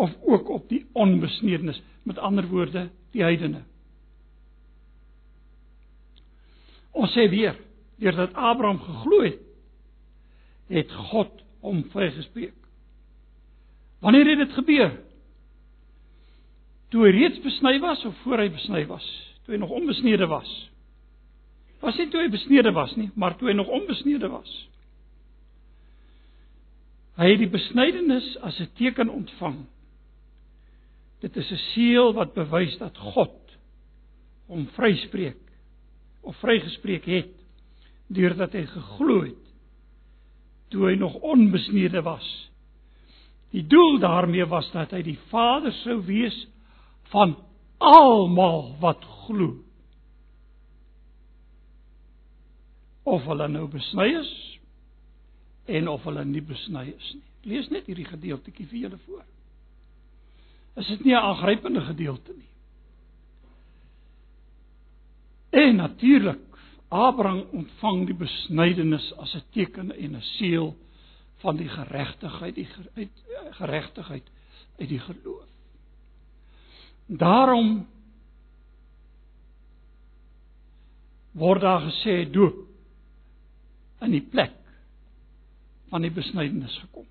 of 0.00 0.16
ook 0.24 0.48
op 0.48 0.68
die 0.68 0.86
onbesnedenes, 0.92 1.82
met 2.02 2.18
ander 2.18 2.46
woorde, 2.48 2.88
die 3.12 3.22
heidene. 3.22 3.60
Ons 6.90 7.12
sê 7.12 7.26
weer, 7.28 7.58
deurdat 8.00 8.32
Abraham 8.34 8.80
geglo 8.80 9.20
het, 9.26 9.42
het 10.70 10.94
God 11.10 11.44
hom 11.60 11.82
vrygespreek. 11.92 12.56
Wanneer 14.00 14.32
het 14.32 14.40
dit 14.46 14.56
gebeur? 14.56 14.94
Toe 16.90 17.04
hy 17.06 17.12
reeds 17.14 17.38
besny 17.44 17.78
was 17.82 18.02
of 18.04 18.16
voor 18.24 18.42
hy 18.42 18.48
besny 18.50 18.82
was? 18.90 19.06
Toe 19.44 19.54
hy 19.54 19.60
nog 19.62 19.70
onbesnede 19.74 20.26
was? 20.30 20.50
Was 21.80 21.96
nie 21.96 22.10
toe 22.12 22.24
hy 22.24 22.30
besnede 22.32 22.72
was 22.76 22.92
nie, 22.98 23.08
maar 23.14 23.36
toe 23.38 23.48
hy 23.48 23.54
nog 23.56 23.70
onbesnede 23.72 24.28
was. 24.28 24.50
Hy 27.20 27.28
het 27.32 27.42
die 27.42 27.52
besnydenis 27.52 28.36
as 28.44 28.58
'n 28.60 28.70
teken 28.76 29.08
ontvang. 29.08 29.66
Dit 31.20 31.36
is 31.36 31.50
'n 31.50 31.62
seël 31.74 32.12
wat 32.12 32.34
bewys 32.34 32.76
dat 32.78 32.96
God 32.96 33.36
hom 34.46 34.66
vryspreek 34.66 35.38
of 36.20 36.36
vrygespreek 36.36 37.04
het 37.04 37.34
deurdat 38.06 38.52
hy 38.52 38.66
geglo 38.66 39.22
het 39.22 39.46
toe 40.70 40.86
hy 40.88 40.94
nog 40.94 41.14
onbesnede 41.14 42.02
was. 42.02 42.50
Die 43.50 43.66
doel 43.66 43.98
daarmee 43.98 44.46
was 44.46 44.70
dat 44.72 44.90
hy 44.90 45.02
die 45.02 45.18
Vader 45.30 45.72
sou 45.72 46.00
wees 46.06 46.46
van 47.10 47.36
almal 47.78 48.76
wat 48.80 49.04
glo. 49.24 49.56
Of 53.02 53.24
hulle 53.26 53.48
nou 53.48 53.66
besny 53.72 54.06
is 54.20 54.32
en 55.70 55.88
of 55.88 56.04
hulle 56.06 56.24
nie 56.24 56.42
besny 56.44 56.86
is 56.92 57.10
nie. 57.14 57.26
Lees 57.50 57.70
net 57.72 57.86
hierdie 57.88 58.04
gedeeltjie 58.04 58.66
vir 58.68 58.78
julle 58.84 58.98
voor. 59.06 59.24
Is 60.76 60.86
dit 60.86 61.04
nie 61.04 61.14
'n 61.14 61.24
aangrypende 61.24 61.80
gedeelte 61.80 62.32
nie? 62.36 62.50
En 65.50 65.76
natuurlik 65.76 66.38
Abraham 66.88 67.44
ontvang 67.52 68.06
die 68.06 68.14
besnydenis 68.14 69.12
as 69.16 69.34
'n 69.34 69.42
teken 69.52 69.90
en 69.96 70.16
'n 70.16 70.22
seël 70.22 70.76
van 71.36 71.56
die 71.56 71.68
geregtigheid, 71.68 72.54
die 72.54 72.68
uit 72.94 73.24
geregtigheid 73.50 74.30
uit 74.78 74.88
die 74.88 74.98
geloof. 74.98 75.48
Daarom 77.10 77.86
word 81.34 81.62
daar 81.62 81.82
gesê 81.88 82.22
doop 82.30 82.66
in 84.06 84.14
die 84.14 84.22
plek 84.22 84.54
van 85.90 86.06
die 86.06 86.12
besnydenis 86.14 86.76
gekom. 86.84 87.06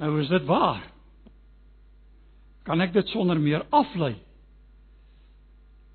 Nou 0.00 0.16
is 0.20 0.32
dit 0.32 0.46
waar. 0.48 0.82
Kan 2.64 2.80
ek 2.80 2.96
dit 2.96 3.12
sonder 3.12 3.38
meer 3.40 3.66
aflei? 3.70 4.16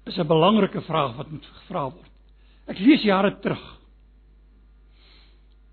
is 0.09 0.17
'n 0.17 0.27
belangrike 0.27 0.81
vraag 0.81 1.15
wat 1.15 1.29
moet 1.29 1.45
gevra 1.45 1.83
word. 1.91 2.11
Ek 2.65 2.79
lees 2.79 3.01
jare 3.01 3.39
terug 3.39 3.78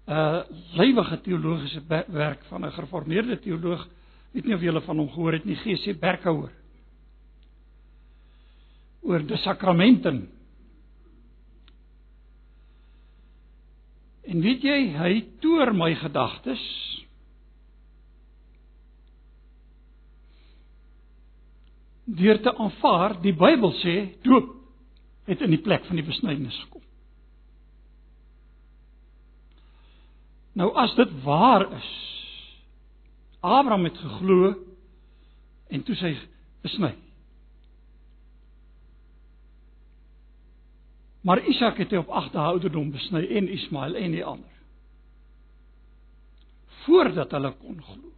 uh, 0.07 0.43
lewige 0.79 1.21
teologiese 1.21 1.83
werk 2.09 2.45
van 2.49 2.65
'n 2.67 2.73
gereformeerde 2.73 3.39
teoloog, 3.39 3.89
weet 4.33 4.45
nie 4.45 4.55
of 4.55 4.61
julle 4.61 4.81
van 4.81 4.99
hom 4.99 5.11
gehoor 5.11 5.33
het 5.33 5.45
nie, 5.45 5.57
G.C. 5.57 5.99
Berkhouer. 6.01 6.51
oor 9.07 9.23
die 9.23 9.38
sakramenten. 9.38 10.25
En 14.27 14.42
weet 14.42 14.64
jy, 14.66 14.79
hy 14.99 15.12
toer 15.42 15.71
my 15.77 15.92
gedagtes 16.01 16.62
deur 22.07 22.38
te 22.42 22.53
aanvaar 22.55 23.16
die 23.23 23.35
Bybel 23.35 23.73
sê 23.83 23.95
doop 24.23 24.53
het 25.27 25.40
in 25.42 25.55
die 25.55 25.62
plek 25.62 25.87
van 25.88 25.99
die 25.99 26.07
besnydenis 26.07 26.59
gekom. 26.64 26.86
Nou 30.57 30.71
as 30.79 30.95
dit 30.97 31.11
waar 31.25 31.66
is, 31.77 31.88
Abraham 33.45 33.85
het 33.85 33.99
geglo 34.01 34.55
en 35.69 35.83
toe 35.85 35.97
sy 36.01 36.14
besny. 36.64 36.95
Maar 41.27 41.42
Isak 41.51 41.83
het 41.83 41.92
hy 41.92 42.01
op 42.01 42.12
agte 42.23 42.38
ouderdom 42.38 42.92
besny 42.95 43.25
en 43.37 43.51
Ismael 43.53 43.99
en 43.99 44.14
die 44.14 44.25
ander. 44.25 44.53
Voordat 46.85 47.35
hulle 47.35 47.53
kon 47.61 47.81
glo. 47.83 48.12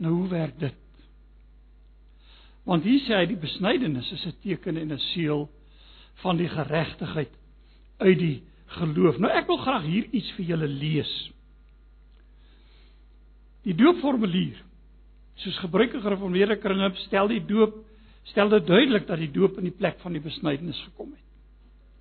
Nou 0.00 0.14
hoe 0.14 0.28
werk 0.32 0.58
dit? 0.62 0.80
Want 2.64 2.86
hier 2.86 3.02
sê 3.04 3.18
hy 3.18 3.26
die 3.28 3.40
besnydenis 3.40 4.12
is 4.14 4.26
'n 4.26 4.38
teken 4.40 4.76
en 4.80 4.92
'n 4.92 5.06
seël 5.12 5.48
van 6.22 6.36
die 6.36 6.48
geregtigheid 6.48 7.34
uit 8.02 8.18
die 8.18 8.36
geloof. 8.78 9.18
Nou 9.22 9.30
ek 9.32 9.48
wil 9.50 9.60
graag 9.62 9.86
hier 9.86 10.08
iets 10.12 10.30
vir 10.38 10.52
julle 10.54 10.68
lees. 10.70 11.12
Die 13.64 13.76
doopformulier 13.78 14.60
soos 15.42 15.56
gebruik 15.64 15.96
in 15.96 16.02
gereformeerde 16.04 16.56
kringe 16.62 16.92
stel 17.08 17.30
die 17.32 17.42
doop 17.42 17.80
stel 18.30 18.52
dit 18.52 18.66
duidelik 18.68 19.06
dat 19.08 19.18
die 19.20 19.32
doop 19.32 19.58
in 19.58 19.66
die 19.68 19.74
plek 19.74 19.98
van 20.00 20.14
die 20.14 20.22
besnydenis 20.22 20.78
gekom 20.86 21.10
het. 21.12 21.24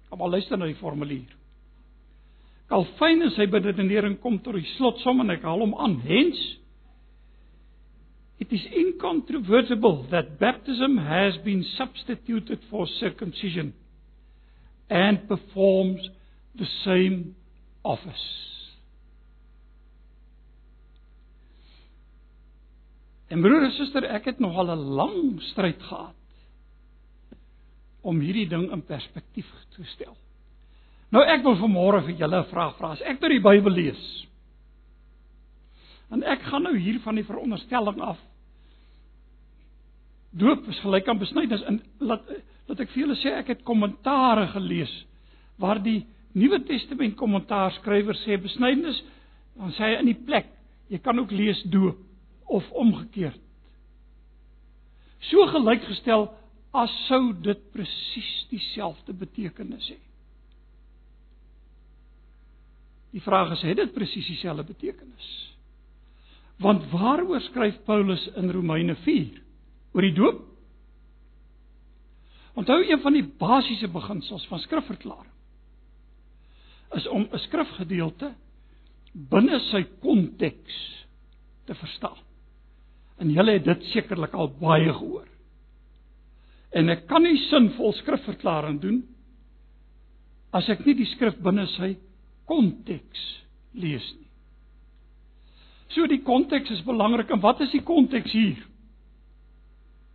Kom 0.10 0.22
maar 0.22 0.36
luister 0.36 0.60
na 0.60 0.70
die 0.70 0.78
formulier. 0.78 1.32
Calvin 2.70 3.26
en 3.26 3.34
sy 3.36 3.48
beredenering 3.52 4.20
kom 4.22 4.38
tot 4.44 4.56
die 4.56 4.68
slotsom 4.78 5.24
en 5.24 5.34
ek 5.34 5.44
haal 5.48 5.66
hom 5.66 5.74
aan. 5.76 5.98
Hens 6.06 6.42
It 8.42 8.52
is 8.52 8.64
incontrovertible 8.76 10.08
that 10.12 10.40
baptism 10.40 10.98
has 10.98 11.38
been 11.46 11.64
substituted 11.78 12.60
for 12.70 12.88
circumcision 13.00 13.72
and 14.94 15.28
performs 15.28 16.06
the 16.56 16.68
same 16.86 17.34
office. 17.82 18.30
En 23.28 23.42
broer 23.42 23.66
en 23.66 23.74
suster, 23.74 24.06
ek 24.14 24.30
het 24.30 24.40
nog 24.40 24.58
al 24.62 24.76
'n 24.76 24.94
lang 25.00 25.42
stryd 25.42 25.82
gehad 25.82 26.20
om 28.02 28.20
hierdie 28.20 28.48
ding 28.48 28.72
in 28.72 28.84
perspektief 28.86 29.50
te 29.76 29.84
stel. 29.84 30.18
Nou 31.10 31.24
ek 31.26 31.42
wil 31.44 31.58
vanmôre 31.58 32.04
vir 32.06 32.16
julle 32.20 32.38
'n 32.44 32.52
vraag 32.52 32.78
vra. 32.78 32.92
As 32.92 33.02
ek 33.02 33.20
nou 33.22 33.30
die 33.30 33.42
Bybel 33.42 33.72
lees, 33.72 34.28
en 36.14 36.24
ek 36.24 36.42
gaan 36.42 36.64
nou 36.64 36.78
hier 36.78 37.00
van 37.00 37.16
die 37.16 37.26
veronderstelling 37.26 38.02
af 38.02 38.20
doop 40.34 40.68
is 40.68 40.80
gelyk 40.80 41.08
aan 41.08 41.22
besnydenis 41.22 41.66
en 41.70 41.82
laat 41.98 42.30
laat 42.68 42.84
ek 42.84 42.92
vir 42.94 43.04
julle 43.04 43.18
sê 43.22 43.34
ek 43.40 43.54
het 43.54 43.66
kommentare 43.68 44.48
gelees 44.56 44.94
waar 45.62 45.82
die 45.84 46.02
Nuwe 46.34 46.64
Testament 46.66 47.14
kommentaar 47.20 47.76
skrywer 47.78 48.18
sê 48.24 48.40
besnydenis 48.42 49.02
dan 49.58 49.74
sê 49.78 49.92
hy 49.92 50.00
in 50.02 50.12
die 50.12 50.22
plek 50.30 50.50
jy 50.92 51.02
kan 51.04 51.20
ook 51.22 51.34
lees 51.34 51.62
doop 51.74 52.00
of 52.54 52.70
omgekeerd 52.86 53.42
so 55.30 55.46
gelykgestel 55.54 56.30
as 56.74 56.94
sou 57.08 57.34
dit 57.46 57.60
presies 57.76 58.34
dieselfde 58.52 59.14
betekenis 59.14 59.92
hê 59.94 60.00
Die 63.14 63.22
vraag 63.22 63.52
is 63.54 63.62
het 63.62 63.78
dit 63.78 63.92
presies 63.94 64.26
dieselfde 64.26 64.66
betekenis 64.74 65.28
Want 66.64 66.86
waaroor 66.90 67.42
skryf 67.42 67.76
Paulus 67.86 68.24
in 68.38 68.52
Romeine 68.52 68.96
4? 68.96 69.42
Oor 69.94 70.06
die 70.06 70.14
doop? 70.14 70.42
Onthou 72.54 72.84
een 72.86 73.02
van 73.02 73.16
die 73.16 73.26
basiese 73.26 73.88
beginsels 73.90 74.46
van 74.48 74.62
skrifverklaring 74.62 75.32
is 76.94 77.08
om 77.08 77.28
'n 77.32 77.40
skrifgedeelte 77.40 78.34
binne 79.14 79.60
sy 79.60 79.84
konteks 80.02 81.06
te 81.66 81.76
verstaan. 81.76 82.18
En 83.18 83.32
julle 83.32 83.52
het 83.52 83.64
dit 83.66 83.84
sekerlik 83.84 84.34
al 84.34 84.52
baie 84.60 84.94
gehoor. 84.94 85.28
En 86.72 86.90
ek 86.90 87.08
kan 87.08 87.24
nie 87.24 87.38
sinvol 87.38 87.94
skrifverklaring 87.94 88.82
doen 88.82 89.04
as 90.52 90.70
ek 90.70 90.86
nie 90.86 90.94
die 90.94 91.10
skrif 91.10 91.38
binne 91.42 91.66
sy 91.68 91.96
konteks 92.50 93.22
lees 93.74 94.14
nie. 94.20 94.30
So 95.94 96.08
die 96.10 96.22
konteks 96.26 96.72
is 96.74 96.86
belangrik 96.86 97.30
en 97.30 97.42
wat 97.42 97.62
is 97.62 97.72
die 97.72 97.84
konteks 97.86 98.32
hier? 98.32 98.62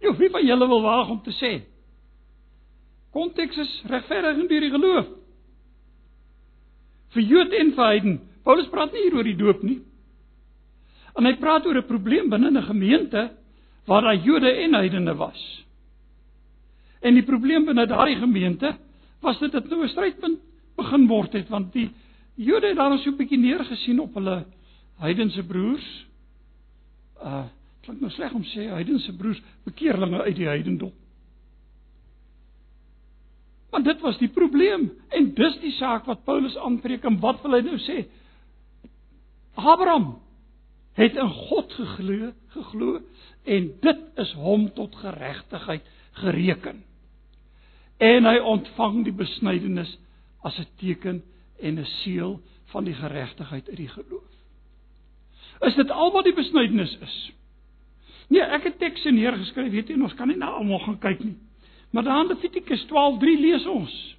Jy 0.02 0.14
wie 0.18 0.30
van 0.30 0.46
julle 0.46 0.68
wil 0.68 0.82
waag 0.82 1.10
om 1.10 1.22
te 1.22 1.34
sê? 1.38 1.52
Konteks 3.12 3.56
is 3.56 3.82
regverdiging 3.88 4.48
deur 4.48 4.60
die 4.60 4.70
geloof. 4.70 5.06
Vir 7.14 7.22
Jood 7.22 7.54
en 7.56 7.70
vir 7.76 7.84
heiden. 7.84 8.18
Paulus 8.44 8.68
praat 8.72 8.92
nie 8.92 9.06
hier 9.06 9.16
oor 9.16 9.28
die 9.28 9.38
doop 9.38 9.62
nie. 9.64 9.78
En 11.16 11.26
hy 11.26 11.34
praat 11.40 11.66
oor 11.66 11.78
'n 11.80 11.88
probleem 11.88 12.28
binne 12.30 12.50
'n 12.50 12.62
gemeente 12.62 13.30
waar 13.86 14.02
daar 14.02 14.16
Jode 14.16 14.50
en 14.50 14.74
heidene 14.74 15.14
was. 15.14 15.64
En 17.00 17.14
die 17.14 17.24
probleem 17.24 17.64
binne 17.64 17.86
daardie 17.86 18.16
gemeente 18.16 18.76
was 19.20 19.38
dit 19.38 19.52
dit 19.52 19.68
nou 19.70 19.82
'n 19.82 19.88
strydpunt 19.88 20.38
begin 20.76 21.06
word 21.06 21.32
het 21.32 21.48
want 21.48 21.72
die 21.72 21.90
Jode 22.34 22.68
het 22.68 22.76
daar 22.76 22.98
so 22.98 23.10
'n 23.10 23.16
bietjie 23.16 23.38
neergesien 23.38 24.00
op 24.00 24.14
hulle 24.14 24.44
heidense 24.98 25.42
broers. 25.42 26.06
Uh 27.22 27.44
klink 27.80 28.00
nou 28.00 28.10
sleg 28.10 28.32
om 28.32 28.42
sê 28.44 28.68
heidense 28.68 29.16
broers, 29.16 29.42
bekeerlinge 29.64 30.22
uit 30.22 30.36
die 30.36 30.46
heidendom. 30.46 30.92
Want 33.70 33.84
dit 33.84 34.00
was 34.00 34.18
die 34.18 34.30
probleem 34.32 34.88
en 35.08 35.34
dis 35.34 35.58
die 35.60 35.74
saak 35.76 36.06
wat 36.08 36.24
Paulus 36.24 36.56
aanpreek 36.56 37.04
en 37.04 37.20
wat 37.20 37.42
wil 37.44 37.58
hy 37.58 37.60
nou 37.66 37.78
sê? 37.84 38.04
Abraham 39.58 40.14
het 40.98 41.16
in 41.18 41.30
God 41.30 41.72
geglo, 41.76 42.32
geglo 42.54 42.98
en 43.44 43.70
dit 43.82 44.04
is 44.24 44.32
hom 44.40 44.68
tot 44.74 44.96
geregtigheid 44.96 45.84
gereken. 46.22 46.82
En 47.98 48.26
hy 48.26 48.38
ontvang 48.38 49.02
die 49.06 49.14
besnydenis 49.14 49.96
as 50.46 50.58
'n 50.58 50.66
teken 50.78 51.22
en 51.60 51.78
'n 51.78 51.84
seël 52.02 52.40
van 52.72 52.84
die 52.84 52.94
geregtigheid 52.94 53.68
uit 53.68 53.76
die 53.76 53.88
geloof. 53.88 54.32
Is 55.60 55.74
dit 55.74 55.90
al 55.90 56.12
wat 56.12 56.24
die 56.24 56.34
besnydenis 56.34 56.98
is? 57.02 57.32
Nee, 58.28 58.42
ek 58.42 58.62
het 58.68 58.78
tekste 58.78 59.10
neergeskryf, 59.10 59.70
weet 59.72 59.88
jy, 59.88 59.96
ons 60.00 60.14
kan 60.14 60.28
nie 60.28 60.36
na 60.36 60.46
almal 60.46 60.78
gaan 60.84 60.98
kyk 60.98 61.24
nie. 61.24 61.36
Maar 61.90 62.04
daar 62.04 62.20
in 62.20 62.26
Levitikus 62.26 62.86
12:3 62.86 63.40
lees 63.40 63.66
ons 63.66 64.16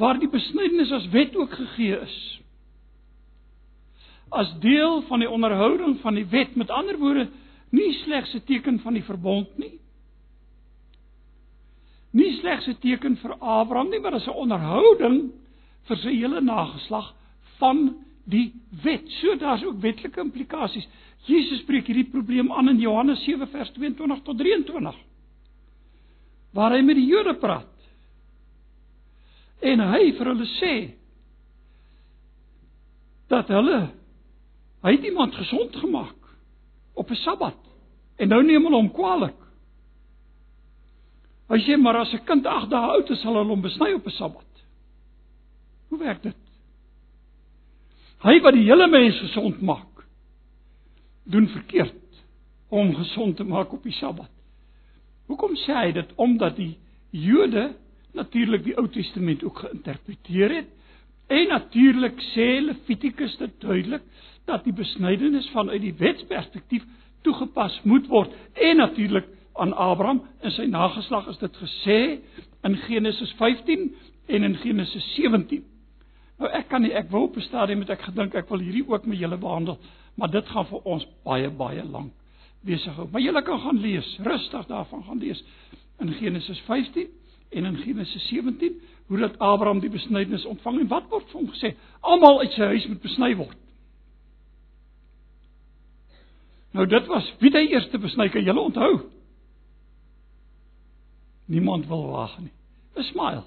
waar 0.00 0.18
die 0.18 0.30
besnydenis 0.30 0.92
as 0.92 1.08
wet 1.12 1.34
ook 1.36 1.52
gegee 1.52 1.98
is. 2.00 2.40
As 4.30 4.52
deel 4.62 5.02
van 5.02 5.20
die 5.20 5.28
onderhouding 5.30 5.98
van 6.00 6.14
die 6.14 6.26
wet, 6.30 6.54
met 6.56 6.70
ander 6.70 6.98
woorde, 6.98 7.28
nie 7.70 7.92
slegs 7.92 8.34
'n 8.34 8.44
teken 8.46 8.78
van 8.80 8.94
die 8.94 9.04
verbond 9.04 9.58
nie. 9.58 9.78
Nie 12.12 12.32
slegs 12.38 12.66
'n 12.68 12.78
teken 12.80 13.16
vir 13.16 13.34
Abraham 13.38 13.90
nie, 13.90 14.00
maar 14.00 14.14
as 14.14 14.26
'n 14.26 14.30
onderhouding 14.30 15.32
vir 15.84 15.96
sy 15.96 16.14
hele 16.14 16.40
nageslag 16.40 17.14
van 17.58 17.96
die 18.24 18.52
wet. 18.82 19.10
So 19.20 19.36
daar's 19.36 19.64
ook 19.64 19.80
wetlike 19.80 20.20
implikasies. 20.20 20.88
Jesus 21.26 21.58
spreek 21.58 21.86
hierdie 21.86 22.10
probleem 22.10 22.52
aan 22.52 22.68
in 22.68 22.78
Johannes 22.78 23.24
7 23.24 23.48
vers 23.48 23.70
22 23.70 24.22
tot 24.22 24.38
23. 24.38 24.94
Waar 26.56 26.74
hy 26.74 26.80
met 26.82 26.98
die 26.98 27.06
Jode 27.06 27.36
praat. 27.38 27.66
En 29.60 29.82
hy 29.92 30.12
vir 30.16 30.32
hulle 30.32 30.48
sê 30.56 30.74
dat 33.30 33.50
hulle 33.52 33.80
hy 34.80 34.94
het 34.96 35.04
iemand 35.04 35.36
gesond 35.36 35.76
gemaak 35.76 36.16
op 36.96 37.10
'n 37.10 37.20
Sabbat 37.22 37.58
en 38.16 38.28
nou 38.28 38.42
neem 38.42 38.64
hulle 38.64 38.76
hom 38.76 38.92
kwaadlik. 38.92 39.36
Hy 41.50 41.58
sê 41.58 41.76
maar 41.76 41.96
as 41.96 42.12
'n 42.14 42.24
kind 42.24 42.46
8 42.46 42.70
dae 42.70 42.90
oud 42.94 43.10
is, 43.10 43.20
sal 43.20 43.34
hulle 43.34 43.50
hom 43.50 43.62
besny 43.62 43.92
op 43.92 44.06
'n 44.06 44.10
Sabbat. 44.10 44.50
Hoe 45.88 45.98
werk 45.98 46.22
dit? 46.22 46.36
Hy 48.22 48.40
wat 48.40 48.54
die 48.54 48.68
hele 48.68 48.86
mens 48.86 49.18
gesond 49.18 49.60
maak, 49.60 50.04
doen 51.24 51.48
verkeerd 51.48 52.24
om 52.68 52.94
gesond 52.94 53.36
te 53.36 53.44
maak 53.44 53.72
op 53.72 53.82
die 53.82 53.92
Sabbat. 53.92 54.30
Hoekom 55.30 55.54
sê 55.62 55.76
hy 55.78 55.90
dit? 55.94 56.10
Omdat 56.18 56.56
die 56.58 56.72
Jode 57.14 57.70
natuurlik 58.18 58.64
die 58.66 58.76
Ou 58.78 58.88
Testament 58.90 59.44
ook 59.46 59.62
geïnterpreteer 59.62 60.54
het 60.56 60.70
en 61.30 61.52
natuurlik 61.52 62.18
sê 62.32 62.46
Levitikus 62.64 63.36
dit 63.38 63.52
duidelik 63.62 64.02
dat 64.50 64.64
die 64.66 64.74
besnydenis 64.74 65.46
vanuit 65.54 65.82
die 65.84 65.94
wetsperspektief 65.98 66.86
toegepas 67.22 67.78
moet 67.86 68.08
word 68.10 68.34
en 68.58 68.82
natuurlik 68.82 69.28
aan 69.62 69.74
Abraham 69.74 70.24
en 70.42 70.54
sy 70.56 70.66
nageslag 70.66 71.28
is 71.30 71.38
dit 71.38 71.62
gesê 71.62 71.98
in 72.66 72.78
Genesis 72.88 73.30
15 73.38 73.90
en 74.26 74.46
in 74.46 74.56
Genesis 74.64 75.06
17. 75.14 75.62
Nou 76.42 76.50
ek 76.56 76.70
kan 76.72 76.82
nie 76.82 76.94
ek 76.96 77.10
wil 77.10 77.28
op 77.28 77.36
'n 77.36 77.46
stadium 77.46 77.78
met 77.78 77.90
ek 77.90 78.02
gedink 78.02 78.34
ek 78.34 78.48
wil 78.48 78.58
hierdie 78.58 78.88
ook 78.88 79.06
met 79.06 79.18
julle 79.18 79.38
behandel, 79.38 79.78
maar 80.14 80.30
dit 80.30 80.46
gaan 80.48 80.66
vir 80.66 80.80
ons 80.84 81.06
baie 81.22 81.50
baie 81.50 81.84
lank 81.84 82.19
besig 82.66 82.94
hou. 82.94 83.08
Maar 83.10 83.20
julle 83.20 83.42
kan 83.42 83.60
gaan 83.60 83.80
lees, 83.80 84.08
rustig 84.22 84.66
daarvan 84.66 85.04
gaan 85.04 85.18
lees 85.18 85.44
in 85.98 86.12
Genesis 86.12 86.60
15 86.66 87.08
en 87.50 87.64
in 87.64 87.76
Genesis 87.76 88.28
17 88.28 88.80
hoe 89.06 89.18
dat 89.18 89.38
Abraham 89.38 89.80
die 89.80 89.90
besnydenis 89.90 90.44
ontvang 90.44 90.80
en 90.80 90.88
wat 90.88 91.08
word 91.10 91.30
vir 91.30 91.40
hom 91.40 91.48
gesê? 91.50 91.72
Almal 92.00 92.40
uit 92.40 92.52
sy 92.54 92.68
huis 92.72 92.86
moet 92.86 93.02
besny 93.02 93.30
word. 93.36 93.56
Nou 96.70 96.86
dit 96.86 97.08
was 97.10 97.32
wie 97.42 97.50
hy 97.50 97.64
eerste 97.72 97.98
besny 97.98 98.28
kan 98.30 98.46
julle 98.46 98.68
onthou? 98.70 98.92
Niemand 101.50 101.88
wil 101.90 102.06
wag 102.12 102.38
nie. 102.38 102.52
Smile. 103.10 103.42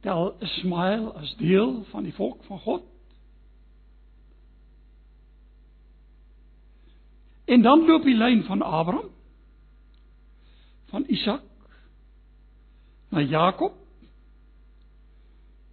tel 0.00 0.34
Ismael 0.38 1.12
as 1.16 1.34
deel 1.36 1.84
van 1.90 2.02
die 2.02 2.14
volk 2.14 2.44
van 2.44 2.58
God. 2.58 2.84
En 7.50 7.62
dan 7.66 7.82
loop 7.86 8.06
die 8.06 8.14
lyn 8.14 8.44
van 8.46 8.62
Abraham 8.62 9.10
van 10.90 11.04
Isak 11.06 11.42
na 13.10 13.22
Jakob. 13.22 13.74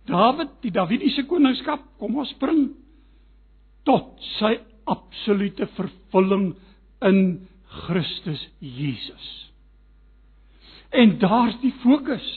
Dawid, 0.05 0.49
die 0.61 0.71
Davidiese 0.71 1.25
koningskap, 1.27 1.83
kom 1.99 2.17
ons 2.21 2.31
spring 2.33 2.69
tot 3.87 4.15
sy 4.37 4.55
absolute 4.87 5.67
vervulling 5.75 6.51
in 7.05 7.19
Christus 7.85 8.41
Jesus. 8.63 9.27
En 10.89 11.17
daar's 11.19 11.57
die 11.61 11.73
fokus. 11.83 12.27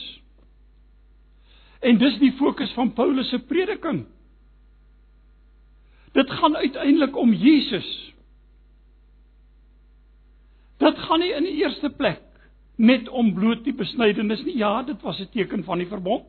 En 1.81 1.97
dis 1.97 2.17
die 2.21 2.33
fokus 2.37 2.73
van 2.77 2.93
Paulus 2.93 3.31
se 3.31 3.39
prediking. 3.49 4.03
Dit 6.11 6.29
gaan 6.29 6.57
uiteindelik 6.59 7.15
om 7.17 7.33
Jesus. 7.33 7.89
Dit 10.81 10.97
gaan 10.97 11.21
nie 11.23 11.31
in 11.37 11.45
die 11.45 11.57
eerste 11.81 11.97
plek 11.97 12.21
net 12.77 13.09
om 13.09 13.33
bloot 13.33 13.63
die 13.65 13.73
besnydenis 13.73 14.43
nie. 14.45 14.57
Ja, 14.57 14.81
dit 14.83 15.01
was 15.01 15.19
'n 15.19 15.29
teken 15.31 15.63
van 15.63 15.77
die 15.77 15.87
verbond. 15.87 16.25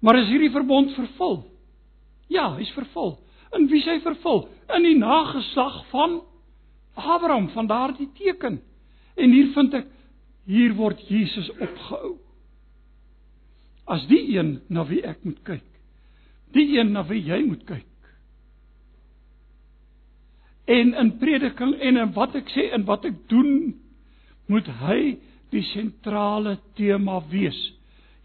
Maar 0.00 0.18
is 0.18 0.28
hierdie 0.28 0.50
verbond 0.50 0.94
vervul? 0.94 1.44
Ja, 2.28 2.56
hy's 2.56 2.70
vervul. 2.70 3.18
In 3.52 3.66
wie 3.68 3.82
hy 3.82 4.00
vervul? 4.00 4.48
In 4.68 4.82
die 4.82 4.98
nageslag 4.98 5.86
van 5.90 6.22
Abraham, 6.94 7.48
van 7.48 7.66
daardie 7.66 8.10
teken. 8.12 8.60
En 9.16 9.30
hier 9.30 9.52
vind 9.52 9.74
ek 9.74 9.86
hier 10.44 10.74
word 10.74 11.00
Jesus 11.08 11.50
opgehou 11.50 12.18
as 13.86 14.06
die 14.06 14.36
een 14.36 14.60
na 14.68 14.84
wie 14.84 15.02
ek 15.02 15.24
moet 15.24 15.42
kyk. 15.42 15.64
Die 16.52 16.78
een 16.78 16.92
na 16.92 17.02
wie 17.08 17.22
jy 17.22 17.42
moet 17.44 17.64
kyk. 17.64 17.87
En 20.68 20.92
in 21.00 21.14
prediking 21.20 21.74
en 21.80 21.96
in 21.96 22.12
wat 22.16 22.36
ek 22.36 22.50
sê 22.52 22.68
en 22.76 22.84
wat 22.88 23.06
ek 23.08 23.16
doen, 23.32 23.72
moet 24.52 24.68
hy 24.82 25.00
die 25.52 25.64
sentrale 25.72 26.58
tema 26.76 27.22
wees. 27.32 27.58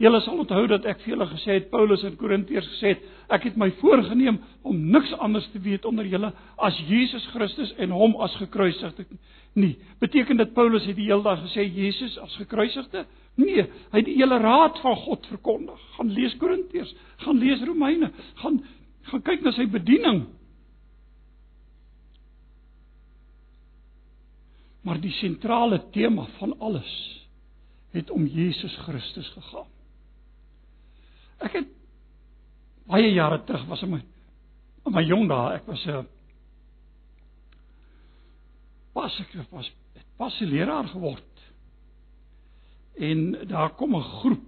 Julle 0.02 0.20
sal 0.26 0.42
onthou 0.42 0.66
dat 0.68 0.88
ek 0.90 1.04
vir 1.04 1.14
julle 1.14 1.28
gesê 1.30 1.60
het 1.60 1.70
Paulus 1.72 2.02
in 2.04 2.18
Korintiërs 2.20 2.68
gesê 2.74 2.96
het 2.96 3.04
ek 3.32 3.46
het 3.48 3.60
my 3.60 3.70
voorgenem 3.80 4.40
om 4.68 4.82
niks 4.92 5.14
anders 5.24 5.46
te 5.54 5.62
weet 5.64 5.86
onder 5.88 6.08
julle 6.10 6.34
as 6.68 6.80
Jesus 6.90 7.24
Christus 7.32 7.72
en 7.80 7.94
hom 7.96 8.18
as 8.26 8.36
gekruisigde 8.42 9.06
nie. 9.56 9.78
Beteken 10.02 10.42
dit 10.42 10.54
Paulus 10.58 10.88
het 10.90 10.98
die 10.98 11.08
hele 11.08 11.24
dag 11.24 11.44
gesê 11.46 11.64
Jesus 11.70 12.18
as 12.26 12.36
gekruisigde? 12.42 13.06
Nee, 13.40 13.68
hy 13.94 14.02
het 14.02 14.10
die 14.10 14.18
hele 14.18 14.42
raad 14.42 14.82
van 14.84 14.98
God 15.06 15.30
verkondig. 15.30 15.80
Gaan 15.96 16.12
lees 16.14 16.36
Korintiërs, 16.42 16.92
gaan 17.24 17.40
lees 17.40 17.64
Romeine, 17.68 18.12
gaan 18.42 18.64
gaan 19.04 19.24
kyk 19.24 19.42
na 19.44 19.52
sy 19.52 19.66
bediening. 19.68 20.24
Maar 24.84 25.00
die 25.00 25.12
sentrale 25.12 25.80
tema 25.96 26.26
van 26.40 26.60
alles 26.60 26.92
het 27.94 28.10
om 28.12 28.26
Jesus 28.26 28.76
Christus 28.84 29.30
gegaan. 29.36 29.70
Ek 31.44 31.54
het 31.60 31.70
baie 32.90 33.12
jare 33.14 33.44
terug 33.48 33.66
was 33.70 33.84
in 33.86 33.96
my 33.96 34.02
in 34.84 34.92
my 34.92 35.04
jong 35.08 35.30
dae, 35.32 35.56
ek 35.56 35.68
was 35.68 35.86
'n 35.88 36.08
pas 38.94 39.20
ek 39.20 39.52
was 39.52 39.72
pas 40.18 40.42
'n 40.42 40.50
leraar 40.50 40.88
geword 40.88 41.34
en 43.00 43.48
daar 43.48 43.76
kom 43.76 43.96
'n 43.96 44.02
groep 44.02 44.44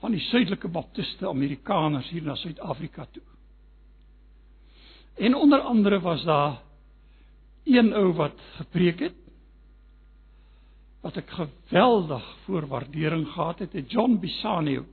van 0.00 0.10
die 0.10 0.20
suidelike 0.20 0.68
baptiste 0.68 1.28
Amerikaners 1.28 2.10
hier 2.10 2.22
na 2.22 2.34
Suid-Afrika 2.34 3.06
toe. 3.12 3.22
En 5.14 5.34
onder 5.34 5.60
andere 5.60 6.00
was 6.00 6.24
daar 6.24 6.62
een 7.64 7.92
ou 7.94 8.12
wat 8.12 8.40
gepreek 8.58 9.00
het 9.00 9.21
wat 11.02 11.18
ek 11.18 11.30
geweldig 11.34 12.26
voorwaardering 12.44 13.26
gehad 13.32 13.58
het, 13.64 13.72
het 13.74 13.90
John 13.90 14.20
Bisanio. 14.22 14.84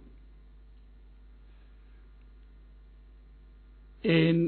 En 4.02 4.42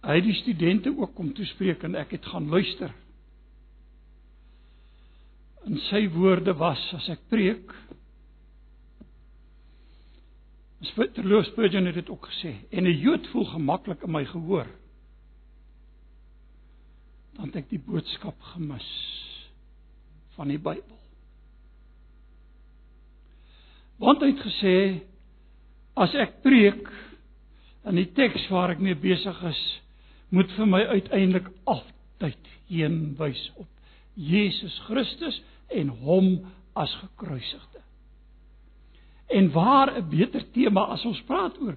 hy 0.00 0.16
het 0.16 0.24
die 0.24 0.38
studente 0.40 0.92
ook 0.96 1.14
kom 1.14 1.34
toespreek 1.36 1.84
en 1.84 1.98
ek 2.00 2.16
het 2.16 2.26
gaan 2.32 2.48
luister. 2.48 2.94
in 5.68 5.78
sy 5.90 6.06
woorde 6.14 6.54
was 6.56 6.80
as 6.96 7.08
ek 7.12 7.22
preek. 7.32 7.72
Spurgeon 10.90 11.44
Spurgeon 11.50 11.88
het 11.90 11.98
dit 12.00 12.10
ook 12.10 12.30
gesê 12.30 12.54
en 12.70 12.84
'n 12.88 13.00
Jood 13.00 13.26
voel 13.28 13.44
gemaklik 13.44 14.02
in 14.02 14.12
my 14.12 14.24
gehoor. 14.24 14.66
Dan 17.36 17.46
het 17.46 17.56
ek 17.56 17.68
die 17.68 17.78
boodskap 17.78 18.40
gemis 18.40 18.88
van 20.40 20.48
die 20.48 20.60
Bybel. 20.60 20.96
Want 24.00 24.22
hy 24.24 24.30
het 24.32 24.44
gesê 24.46 24.76
as 26.00 26.14
ek 26.16 26.38
preek 26.40 26.86
in 27.90 27.98
die 28.00 28.08
teks 28.16 28.46
waar 28.48 28.72
ek 28.72 28.80
mee 28.80 28.96
besig 28.96 29.36
is, 29.50 29.60
moet 30.32 30.48
vir 30.56 30.70
my 30.70 30.80
uiteindelik 30.94 31.50
altyd 31.68 32.48
heen 32.70 32.96
wys 33.18 33.42
op 33.60 33.68
Jesus 34.16 34.78
Christus 34.86 35.36
en 35.76 35.90
hom 36.06 36.30
as 36.78 36.92
gekruisigde. 37.02 37.82
En 39.36 39.50
waar 39.52 39.92
'n 39.98 40.08
beter 40.08 40.44
tema 40.54 40.86
as 40.94 41.04
ons 41.04 41.20
praat 41.28 41.60
oor 41.60 41.76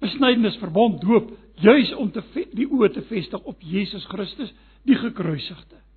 besnydenis 0.00 0.56
verbond 0.62 1.00
doop 1.00 1.28
juis 1.60 1.92
om 1.92 2.10
te 2.10 2.22
die 2.54 2.70
oë 2.70 2.92
te 2.94 3.02
vestig 3.02 3.42
op 3.44 3.60
Jesus 3.60 4.04
Christus 4.06 4.54
die 4.84 4.96
gekruisigde 4.96 5.87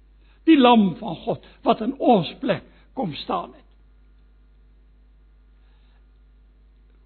die 0.50 0.58
lam 0.58 0.94
van 1.00 1.18
God 1.26 1.46
wat 1.68 1.84
in 1.86 1.94
ons 2.00 2.32
plek 2.42 2.66
kom 2.98 3.14
staan 3.24 3.54
het 3.54 3.62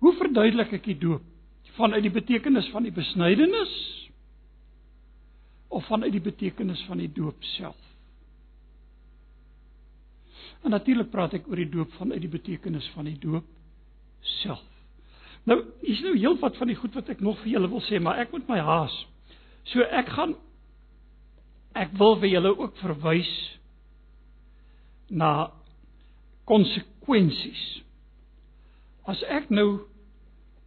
Hoe 0.06 0.14
verduidelik 0.20 0.76
ek 0.78 0.86
die 0.86 1.00
doop? 1.02 1.24
Vanuit 1.80 2.04
die 2.06 2.14
betekenis 2.14 2.68
van 2.72 2.86
die 2.86 2.94
besnydenis 2.94 3.74
of 5.74 5.88
vanuit 5.90 6.14
die 6.14 6.24
betekenis 6.24 6.84
van 6.86 7.02
die 7.02 7.10
doop 7.12 7.42
self? 7.56 7.80
En 10.62 10.72
natuurlik 10.72 11.10
praat 11.10 11.34
ek 11.40 11.50
oor 11.50 11.58
die 11.58 11.72
doop 11.74 11.92
vanuit 11.98 12.22
die 12.22 12.32
betekenis 12.32 12.86
van 12.94 13.10
die 13.10 13.18
doop 13.22 13.50
self. 14.44 14.62
Nou, 15.50 15.58
hier's 15.82 16.06
nou 16.06 16.14
heelwat 16.16 16.56
van 16.62 16.70
die 16.70 16.78
goed 16.78 16.96
wat 16.98 17.10
ek 17.14 17.26
nog 17.26 17.42
vir 17.42 17.56
julle 17.56 17.70
wil 17.74 17.84
sê, 17.86 17.98
maar 18.02 18.22
ek 18.22 18.32
moet 18.34 18.48
my 18.50 18.62
haas. 18.66 18.94
So 19.74 19.82
ek 19.90 20.10
gaan 20.14 20.38
ek 21.76 21.92
wil 22.00 22.16
vir 22.22 22.32
julle 22.36 22.54
ook 22.56 22.78
verwys 22.80 23.32
na 25.10 25.52
konsekwensies. 26.50 27.64
As 29.06 29.22
ek 29.30 29.52
nou 29.54 29.86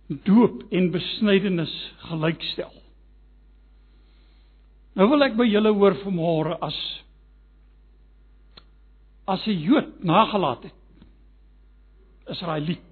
doop 0.08 0.62
en 0.72 0.90
besnydenis 0.94 1.74
gelykstel. 2.08 2.72
Nou 4.98 5.08
wil 5.12 5.26
ek 5.26 5.36
by 5.38 5.46
julle 5.46 5.72
hoor 5.76 5.96
vanmôre 6.02 6.56
as 6.64 6.78
as 9.28 9.46
'n 9.46 9.60
Jood 9.60 10.04
nagelaat 10.04 10.62
het. 10.64 10.78
Israeliet 12.32 12.84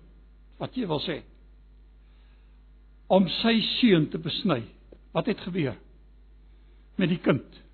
wat 0.59 0.77
jy 0.77 0.87
wil 0.87 1.01
sê 1.01 1.23
om 3.09 3.29
sy 3.29 3.61
seun 3.81 4.09
te 4.11 4.19
besny. 4.19 4.63
Wat 5.13 5.27
het 5.27 5.41
gebeur 5.41 5.77
met 6.97 7.09
die 7.09 7.21
kind? 7.23 7.66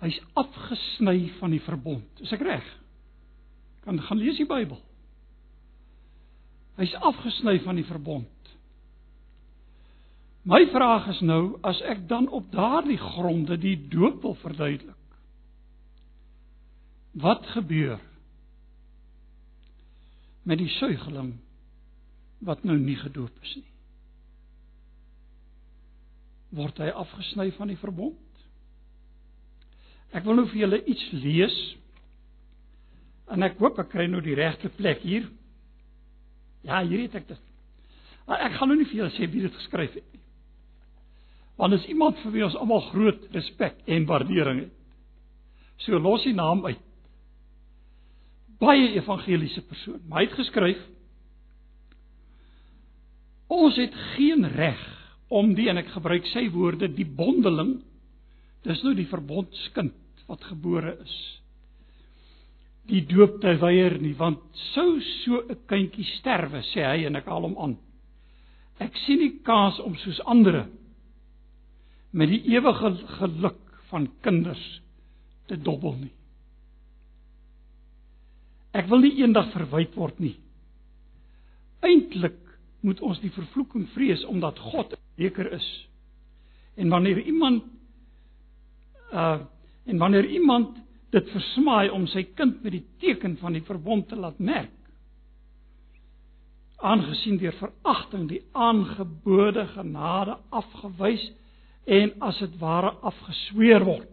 Hy's 0.00 0.16
afgesny 0.40 1.28
van 1.38 1.52
die 1.52 1.60
verbond. 1.60 2.22
Is 2.24 2.32
ek 2.32 2.44
reg? 2.44 2.66
Kan 3.84 4.00
gaan 4.00 4.20
lees 4.20 4.38
die 4.40 4.48
Bybel. 4.48 4.80
Hy's 6.80 6.94
afgesny 7.04 7.58
van 7.64 7.76
die 7.76 7.84
verbond. 7.84 8.28
My 10.48 10.62
vraag 10.72 11.10
is 11.12 11.20
nou, 11.20 11.58
as 11.66 11.82
ek 11.84 12.06
dan 12.08 12.30
op 12.32 12.48
daardie 12.52 12.98
gronde 13.00 13.58
die 13.60 13.76
doop 13.92 14.22
wil 14.24 14.38
verduidelik. 14.40 14.96
Wat 17.20 17.44
gebeur 17.52 18.00
met 20.48 20.62
die 20.62 20.70
suigeling 20.78 21.34
wat 22.40 22.64
nou 22.64 22.78
nie 22.80 22.96
gedoop 22.96 23.44
is 23.44 23.52
nie? 23.58 23.66
Word 26.56 26.80
hy 26.80 26.88
afgesny 26.88 27.50
van 27.58 27.68
die 27.70 27.78
verbond? 27.78 28.29
Ek 30.16 30.24
wil 30.26 30.40
nou 30.40 30.46
vir 30.50 30.64
julle 30.64 30.80
iets 30.90 31.04
lees. 31.22 31.56
En 33.30 33.46
ek 33.46 33.60
hoop 33.62 33.78
ek 33.78 33.92
kry 33.92 34.08
nou 34.10 34.22
die 34.24 34.36
regte 34.38 34.70
plek 34.74 35.04
hier. 35.06 35.28
Ja, 36.66 36.82
hier 36.82 37.06
het 37.06 37.14
ek 37.20 37.28
dit. 37.30 37.46
Maar 38.26 38.46
ek 38.48 38.58
gaan 38.58 38.70
nou 38.70 38.78
nie 38.78 38.88
vir 38.90 39.02
julle 39.02 39.14
sê 39.14 39.28
wie 39.30 39.46
dit 39.46 39.56
geskryf 39.62 39.94
het 39.96 40.06
nie. 40.06 40.22
Want 41.60 41.76
is 41.76 41.88
iemand 41.92 42.18
vir 42.22 42.32
wie 42.34 42.44
ons 42.46 42.56
almal 42.56 42.82
groot 42.88 43.26
respek 43.34 43.82
en 43.90 44.06
waardering 44.08 44.64
het. 44.64 44.76
So 45.84 45.98
los 45.98 46.24
die 46.24 46.36
naam 46.36 46.64
uit. 46.66 46.80
Baie 48.60 48.90
evangeliese 48.98 49.62
persoon, 49.64 50.02
maar 50.08 50.20
hy 50.22 50.28
het 50.28 50.40
geskryf 50.40 50.80
Ons 53.50 53.80
het 53.82 53.94
geen 54.14 54.46
reg 54.46 54.82
om 55.28 55.54
die 55.58 55.66
en 55.70 55.80
ek 55.80 55.90
gebruik 55.90 56.28
sy 56.30 56.44
woorde 56.54 56.86
die 56.94 57.06
bondeling 57.06 57.80
dis 58.66 58.82
nou 58.86 58.92
die 58.94 59.08
verbondskind 59.10 59.96
wat 60.30 60.46
gebore 60.46 60.94
is. 61.02 61.16
Die 62.90 63.02
doop 63.06 63.40
te 63.42 63.56
weier 63.60 63.98
nie 64.02 64.14
want 64.18 64.40
sou 64.72 65.00
so 65.22 65.42
'n 65.42 65.58
kindjie 65.66 66.06
sterwe 66.18 66.62
sê 66.72 66.86
hy 66.86 67.06
en 67.06 67.16
ek 67.16 67.26
haal 67.26 67.46
hom 67.48 67.58
aan. 67.58 67.76
Ek 68.78 68.96
sien 69.04 69.18
nie 69.18 69.42
kans 69.44 69.78
om 69.80 69.96
soos 69.96 70.20
ander 70.20 70.66
met 72.12 72.28
die 72.28 72.42
ewige 72.54 72.96
geluk 73.18 73.60
van 73.90 74.08
kinders 74.22 74.80
te 75.46 75.56
dobbel 75.56 75.94
nie. 75.94 76.14
Ek 78.72 78.86
wil 78.86 79.02
nie 79.02 79.18
eendag 79.18 79.50
verwyd 79.52 79.94
word 79.98 80.18
nie. 80.22 80.36
Eintlik 81.82 82.38
moet 82.80 83.00
ons 83.00 83.20
die 83.20 83.32
vervloeking 83.34 83.88
vrees 83.94 84.24
omdat 84.24 84.58
God 84.58 84.94
seker 85.16 85.52
is. 85.52 85.88
En 86.76 86.88
wanneer 86.88 87.18
iemand 87.18 87.64
uh 89.12 89.40
en 89.84 89.98
wanneer 89.98 90.26
iemand 90.26 90.76
dit 91.10 91.30
versmaai 91.32 91.90
om 91.90 92.06
sy 92.10 92.22
kind 92.38 92.62
met 92.62 92.76
die 92.76 92.84
teken 93.02 93.36
van 93.40 93.56
die 93.56 93.64
verbond 93.66 94.08
te 94.08 94.16
laat 94.16 94.38
merk. 94.38 94.76
Aangesien 96.80 97.38
deur 97.40 97.56
veragting 97.58 98.28
die 98.30 98.42
aangebode 98.56 99.66
genade 99.74 100.38
afgewys 100.48 101.26
en 101.90 102.14
as 102.24 102.38
dit 102.40 102.54
ware 102.60 102.92
afgesweer 103.10 103.84
word. 103.84 104.08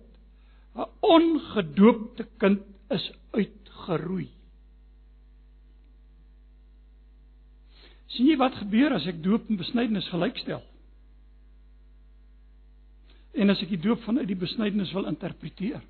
'n 0.75 0.89
Ongedoopte 1.01 2.27
kind 2.37 2.61
is 2.89 3.11
uitgeroei. 3.31 4.29
Sien 8.07 8.27
jy 8.27 8.37
wat 8.37 8.55
gebeur 8.55 8.93
as 8.93 9.07
ek 9.07 9.23
doop 9.23 9.49
en 9.49 9.59
besnydenis 9.59 10.07
gelykstel? 10.09 10.61
En 13.33 13.49
as 13.49 13.61
ek 13.61 13.69
die 13.69 13.81
doop 13.81 14.03
vanuit 14.05 14.27
die 14.27 14.39
besnydenis 14.39 14.93
wil 14.95 15.09
interpreteer? 15.09 15.81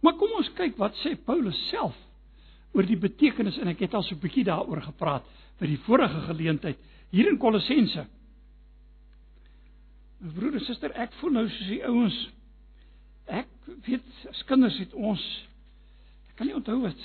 Maar 0.00 0.14
kom 0.20 0.36
ons 0.38 0.52
kyk 0.54 0.78
wat 0.78 0.94
sê 1.02 1.16
Paulus 1.26 1.58
self 1.70 1.96
oor 2.76 2.86
die 2.86 2.98
betekenis 3.00 3.58
en 3.58 3.68
ek 3.72 3.80
het 3.86 3.94
al 3.94 4.04
so 4.04 4.14
'n 4.14 4.20
bietjie 4.20 4.44
daaroor 4.44 4.82
gepraat 4.82 5.24
by 5.58 5.66
die 5.66 5.80
vorige 5.86 6.20
geleentheid 6.28 6.78
hier 7.10 7.28
in 7.28 7.38
Kolossense. 7.38 8.06
My 10.20 10.30
broer 10.34 10.54
en 10.54 10.60
suster, 10.60 10.92
ek 10.94 11.12
voel 11.12 11.30
nou 11.30 11.48
soos 11.48 11.68
die 11.68 11.84
ouens 11.84 12.28
ek 13.28 13.48
weet 13.86 14.04
as 14.30 14.42
kinders 14.48 14.78
het 14.80 14.94
ons 14.96 15.22
ek 16.30 16.38
kan 16.40 16.48
nie 16.48 16.56
onthou 16.56 16.80
wat 16.86 17.02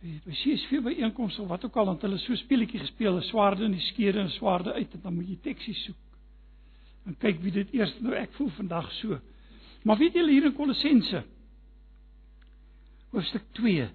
weet 0.00 0.24
by 0.24 0.34
CSV 0.34 0.82
by 0.84 0.94
einkoms 1.02 1.38
of 1.38 1.48
wat 1.50 1.64
ook 1.64 1.76
al 1.76 1.90
dan 1.90 1.98
hulle 2.00 2.18
so 2.22 2.36
speletjie 2.38 2.80
gespeel, 2.80 3.16
'n 3.16 3.22
swaarde 3.22 3.64
in 3.64 3.72
die 3.72 3.86
skede 3.90 4.20
en 4.20 4.30
swaarde 4.30 4.72
uit 4.72 4.94
en 4.94 5.00
dan 5.02 5.14
moet 5.14 5.28
jy 5.28 5.38
teksie 5.42 5.74
soek. 5.74 5.96
En 7.06 7.16
kyk 7.16 7.40
wie 7.42 7.52
dit 7.52 7.74
eers 7.74 7.94
nou 8.00 8.14
ek 8.14 8.32
voel 8.32 8.50
vandag 8.50 8.92
so. 8.92 9.18
Maar 9.82 9.98
weet 9.98 10.12
julle 10.12 10.30
hier 10.30 10.44
in 10.44 10.54
Kolossense 10.54 11.24
hoofstuk 13.10 13.42
2 13.52 13.88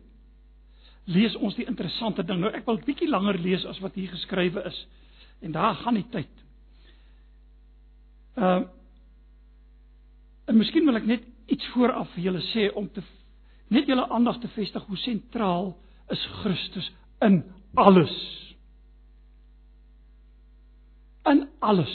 lees 1.06 1.36
ons 1.36 1.56
die 1.56 1.66
interessante 1.66 2.24
ding. 2.24 2.40
Nou 2.40 2.52
ek 2.52 2.66
wil 2.66 2.80
bietjie 2.86 3.10
langer 3.10 3.38
lees 3.40 3.66
as 3.66 3.80
wat 3.80 3.94
hier 3.94 4.10
geskrywe 4.10 4.64
is. 4.66 4.88
En 5.42 5.52
daar 5.52 5.76
gaan 5.76 5.94
die 5.94 6.10
tyd. 6.10 6.44
Ehm 8.36 8.62
uh, 8.62 8.68
En 10.46 10.60
miskien 10.60 10.86
wil 10.88 11.00
ek 11.00 11.08
net 11.08 11.24
iets 11.52 11.68
vooraf 11.74 12.10
vir 12.16 12.26
julle 12.28 12.42
sê 12.52 12.68
om 12.76 12.90
te 12.92 13.04
net 13.74 13.88
julle 13.90 14.04
aandag 14.14 14.42
te 14.44 14.50
vestig 14.54 14.84
hoe 14.86 15.00
sentraal 15.02 15.72
is 16.12 16.26
Christus 16.42 16.92
in 17.22 17.44
alles. 17.74 18.16
In 21.26 21.48
alles. 21.60 21.94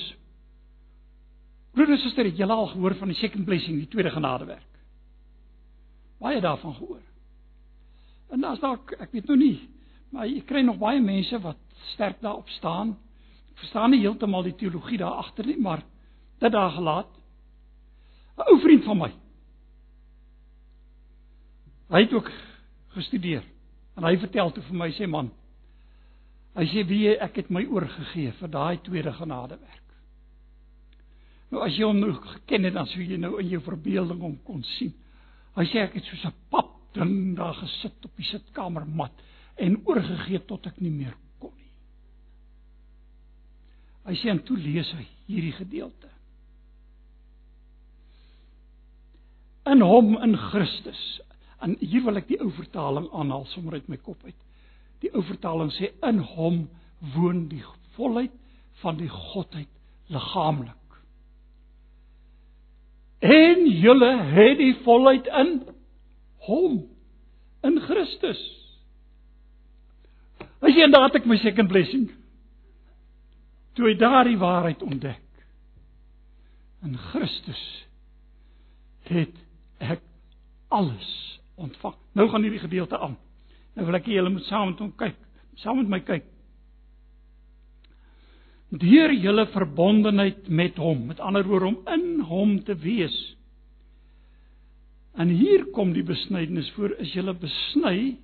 Broer 1.72 1.90
en 1.90 2.00
suster, 2.02 2.24
het 2.24 2.36
julle 2.36 2.52
al 2.52 2.70
gehoor 2.72 2.96
van 2.98 3.12
die 3.12 3.18
second 3.18 3.44
blessing, 3.44 3.78
die 3.78 3.90
tweede 3.90 4.10
genadewerk? 4.10 4.66
Baie 6.18 6.40
daarvan 6.40 6.74
gehoor. 6.74 7.02
En 8.34 8.44
as 8.44 8.60
dalk, 8.60 8.92
ek 8.98 9.12
weet 9.14 9.28
nou 9.30 9.38
nie, 9.38 9.68
maar 10.12 10.26
jy 10.26 10.40
kry 10.48 10.64
nog 10.64 10.80
baie 10.80 11.00
mense 11.00 11.38
wat 11.44 11.60
sterk 11.92 12.18
daarop 12.24 12.48
staan. 12.56 12.96
Ek 13.52 13.62
verstaan 13.62 13.92
nie 13.94 14.02
heeltemal 14.02 14.44
die 14.48 14.56
teologie 14.58 14.98
daar 15.00 15.20
agter 15.22 15.46
nie, 15.46 15.58
maar 15.60 15.84
dit 16.42 16.52
daar 16.52 16.74
gelaat. 16.74 17.12
'n 18.38 18.46
ou 18.50 18.60
vriend 18.60 18.84
van 18.84 18.98
my. 18.98 19.12
Hy 21.88 22.00
het 22.04 22.12
ook 22.12 22.30
gestudeer 22.94 23.42
en 23.98 24.06
hy 24.06 24.14
vertel 24.22 24.52
toe 24.54 24.62
vir 24.68 24.78
my 24.78 24.88
sê 24.94 25.08
man 25.10 25.32
hy 26.58 26.64
sê 26.70 26.84
wie 26.86 27.10
ek 27.18 27.42
het 27.42 27.50
my 27.54 27.64
oorgegee 27.66 28.32
vir 28.38 28.50
daai 28.50 28.80
tweede 28.82 29.12
genadewerk. 29.14 29.84
Nou 31.52 31.62
as 31.64 31.76
jy 31.78 31.86
hom 31.86 32.00
nou 32.00 32.10
geken 32.18 32.66
het 32.66 32.74
dan 32.74 32.88
sou 32.90 33.04
jy 33.04 33.18
nou 33.20 33.36
in 33.42 33.52
jou 33.52 33.60
verbeelding 33.64 34.20
hom 34.24 34.34
kon 34.46 34.64
sien. 34.76 34.90
Hy 35.54 35.66
sê 35.70 35.84
ek 35.84 35.96
het 35.98 36.08
soos 36.10 36.24
'n 36.26 36.34
pap 36.50 36.74
ding 36.94 37.36
daar 37.36 37.54
gesit 37.54 38.04
op 38.04 38.16
die 38.16 38.26
sitkamermat 38.26 39.12
en 39.56 39.80
oorgegee 39.86 40.40
tot 40.46 40.66
ek 40.66 40.80
nie 40.80 40.90
meer 40.90 41.14
kon 41.38 41.54
nie. 41.56 41.72
Hy 44.06 44.14
sê 44.14 44.30
en 44.30 44.42
toe 44.42 44.56
lees 44.56 44.90
hy 44.92 45.06
hierdie 45.26 45.52
gedeelte. 45.52 46.10
In 49.66 49.80
hom 49.80 50.16
in 50.22 50.36
Christus. 50.36 51.20
En 51.64 51.76
hier 51.80 52.04
wil 52.06 52.20
ek 52.20 52.28
die 52.30 52.38
ou 52.42 52.50
vertaling 52.54 53.08
aanhaal 53.12 53.46
sommer 53.52 53.78
uit 53.78 53.88
my 53.90 53.98
kop 54.02 54.20
uit. 54.24 54.36
Die 55.02 55.10
ou 55.14 55.22
vertaling 55.26 55.72
sê 55.74 55.92
in 56.06 56.20
hom 56.34 56.66
woon 57.14 57.46
die 57.50 57.64
volheid 57.96 58.34
van 58.82 58.98
die 58.98 59.10
godheid 59.10 59.70
liggaamlik. 60.14 60.74
En 63.18 63.66
julle 63.66 64.12
het 64.30 64.58
die 64.60 64.74
volheid 64.84 65.26
in 65.40 65.56
hom 66.46 66.78
in 67.66 67.80
Christus. 67.82 68.40
As 70.62 70.74
jy 70.74 70.86
inderdaad 70.86 71.18
ek 71.18 71.26
my 71.26 71.38
second 71.42 71.70
blessing 71.70 72.08
toe 73.78 73.86
hy 73.86 73.94
daardie 73.98 74.38
waarheid 74.38 74.82
ontdek. 74.82 75.22
In 76.86 76.96
Christus 77.10 77.62
het 79.10 79.34
ek 79.82 80.02
alles 80.74 81.10
ontvang. 81.58 81.94
Nou 82.14 82.28
gaan 82.30 82.42
hierdie 82.42 82.62
gedeelte 82.62 82.98
aan. 82.98 83.16
Nou 83.76 83.86
wil 83.86 83.98
ek 83.98 84.08
hê 84.08 84.18
julle 84.18 84.32
moet 84.34 84.46
saam 84.48 84.72
met 84.72 84.82
hom 84.82 84.92
kyk, 84.98 85.18
saam 85.62 85.80
met 85.82 85.90
my 85.92 86.00
kyk. 86.06 86.26
Deur 88.68 89.14
julle 89.16 89.46
verbondenheid 89.54 90.48
met 90.48 90.76
hom, 90.76 91.06
met 91.08 91.20
ander 91.24 91.46
woorde 91.46 91.70
om 91.70 91.78
in 91.94 92.24
hom 92.28 92.58
te 92.66 92.76
wees. 92.82 93.16
En 95.18 95.30
hier 95.32 95.64
kom 95.74 95.94
die 95.96 96.04
besnydenis 96.06 96.68
voor, 96.76 96.92
is 97.00 97.14
julle 97.16 97.34
besny 97.34 98.18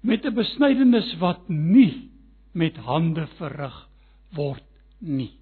met 0.00 0.24
'n 0.24 0.34
besnydenis 0.34 1.16
wat 1.18 1.48
nie 1.48 2.10
met 2.52 2.76
hande 2.76 3.26
verrig 3.38 3.88
word 4.34 4.64
nie. 4.98 5.32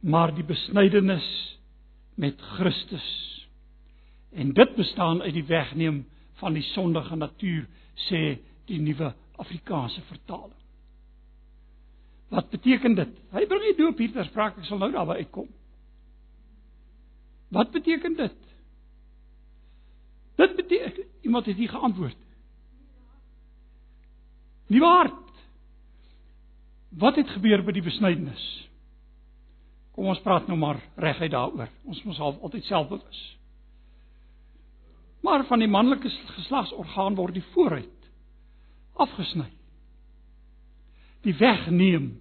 Maar 0.00 0.34
die 0.34 0.44
besnydenis 0.44 1.55
met 2.16 2.40
Christus. 2.56 3.08
En 4.32 4.52
dit 4.52 4.74
bestaan 4.76 5.22
uit 5.22 5.32
die 5.36 5.46
wegneem 5.48 6.04
van 6.40 6.56
die 6.56 6.64
sondige 6.72 7.16
natuur, 7.16 7.64
sê 8.08 8.38
die 8.68 8.80
nuwe 8.80 9.12
Afrikaanse 9.40 10.02
vertaling. 10.08 10.56
Wat 12.28 12.50
beteken 12.50 12.96
dit? 12.98 13.12
Hy 13.32 13.44
bring 13.46 13.62
die 13.68 13.76
doop 13.78 14.00
hier 14.02 14.12
ter 14.12 14.26
sprake, 14.26 14.60
ek 14.60 14.68
sal 14.68 14.80
nou 14.82 14.90
daarby 14.92 15.20
uitkom. 15.22 15.48
Wat 17.54 17.70
beteken 17.72 18.16
dit? 18.18 18.38
Dit 20.36 20.56
beteken 20.58 21.04
iemand 21.22 21.46
het 21.46 21.56
hier 21.56 21.70
geantwoord. 21.70 22.18
Nie 24.66 24.80
waar? 24.82 25.12
Wat 26.88 27.16
het 27.16 27.30
gebeur 27.30 27.62
by 27.64 27.72
die 27.76 27.84
besnydenis? 27.86 28.44
Kom 29.96 30.10
ons 30.12 30.20
praat 30.20 30.44
nou 30.48 30.58
maar 30.60 30.78
reguit 31.00 31.32
daaroor. 31.32 31.70
Ons 31.88 32.02
moet 32.04 32.18
half 32.20 32.40
altyd 32.44 32.68
selfbewus. 32.68 33.20
Maar 35.24 35.46
van 35.48 35.62
die 35.64 35.70
manlike 35.70 36.10
geslagsorgaan 36.36 37.16
word 37.16 37.34
die 37.34 37.46
vooruit 37.54 38.10
afgesny. 39.00 39.48
Die 41.24 41.34
wegneem. 41.36 42.12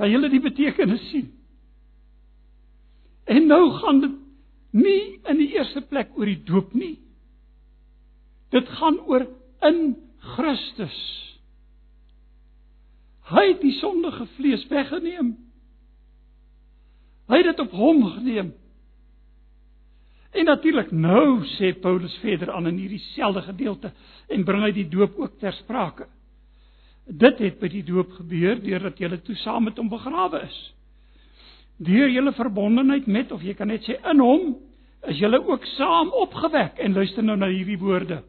Kan 0.00 0.10
julle 0.10 0.30
die 0.32 0.42
betekenis 0.42 1.04
sien? 1.12 1.28
En 3.30 3.46
nou 3.46 3.62
gaan 3.78 4.00
dit 4.02 4.16
nie 4.80 5.02
in 5.28 5.38
die 5.38 5.52
eerste 5.54 5.82
plek 5.86 6.16
oor 6.16 6.26
die 6.26 6.40
doop 6.48 6.72
nie. 6.74 6.96
Dit 8.50 8.68
gaan 8.80 8.98
oor 9.06 9.28
in 9.68 9.92
Christus. 10.34 10.98
Hy 13.30 13.44
het 13.52 13.60
die 13.62 13.76
sondige 13.78 14.26
vlees 14.34 14.64
weggeneem. 14.72 15.36
Hy 17.30 17.38
het 17.38 17.52
dit 17.52 17.62
op 17.62 17.74
hom 17.78 18.02
geneem. 18.16 18.50
En 20.30 20.46
natuurlik 20.46 20.90
nou 20.94 21.42
sê 21.56 21.72
Paulus 21.78 22.14
verder 22.22 22.52
aan 22.54 22.66
in 22.70 22.78
hierdie 22.78 23.02
selfde 23.12 23.42
gedeelte 23.48 23.92
en 24.30 24.46
bring 24.46 24.62
hy 24.62 24.72
die 24.74 24.88
doop 24.90 25.18
ook 25.18 25.38
ter 25.42 25.54
sprake. 25.58 26.06
Dit 27.06 27.38
het 27.42 27.58
by 27.58 27.70
die 27.70 27.84
doop 27.86 28.12
gebeur 28.18 28.60
deurdat 28.62 29.00
jy 29.00 29.10
toe 29.26 29.38
saam 29.42 29.66
met 29.66 29.78
hom 29.78 29.90
begrawe 29.90 30.42
is. 30.46 30.58
Deur 31.82 32.10
julle 32.12 32.32
verbondenheid 32.36 33.06
met 33.06 33.32
of 33.32 33.42
jy 33.42 33.54
kan 33.58 33.70
net 33.70 33.86
sê 33.86 33.98
in 34.12 34.22
hom 34.22 34.52
is 35.08 35.18
julle 35.18 35.40
ook 35.40 35.64
saam 35.76 36.10
opgewek 36.22 36.78
en 36.78 36.94
luister 36.94 37.24
nou 37.24 37.38
na 37.40 37.48
hierdie 37.50 37.78
woorde. 37.80 38.20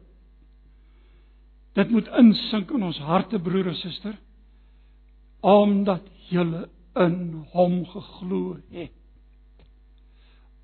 Dit 1.76 1.90
moet 1.90 2.08
insink 2.18 2.70
in 2.74 2.82
ons 2.82 2.98
harte 3.06 3.38
broer 3.38 3.70
en 3.72 3.78
suster 3.78 4.18
omdat 5.42 6.06
julle 6.30 6.68
in 6.98 7.44
hom 7.52 7.82
geglo 7.88 8.56
het. 8.72 8.94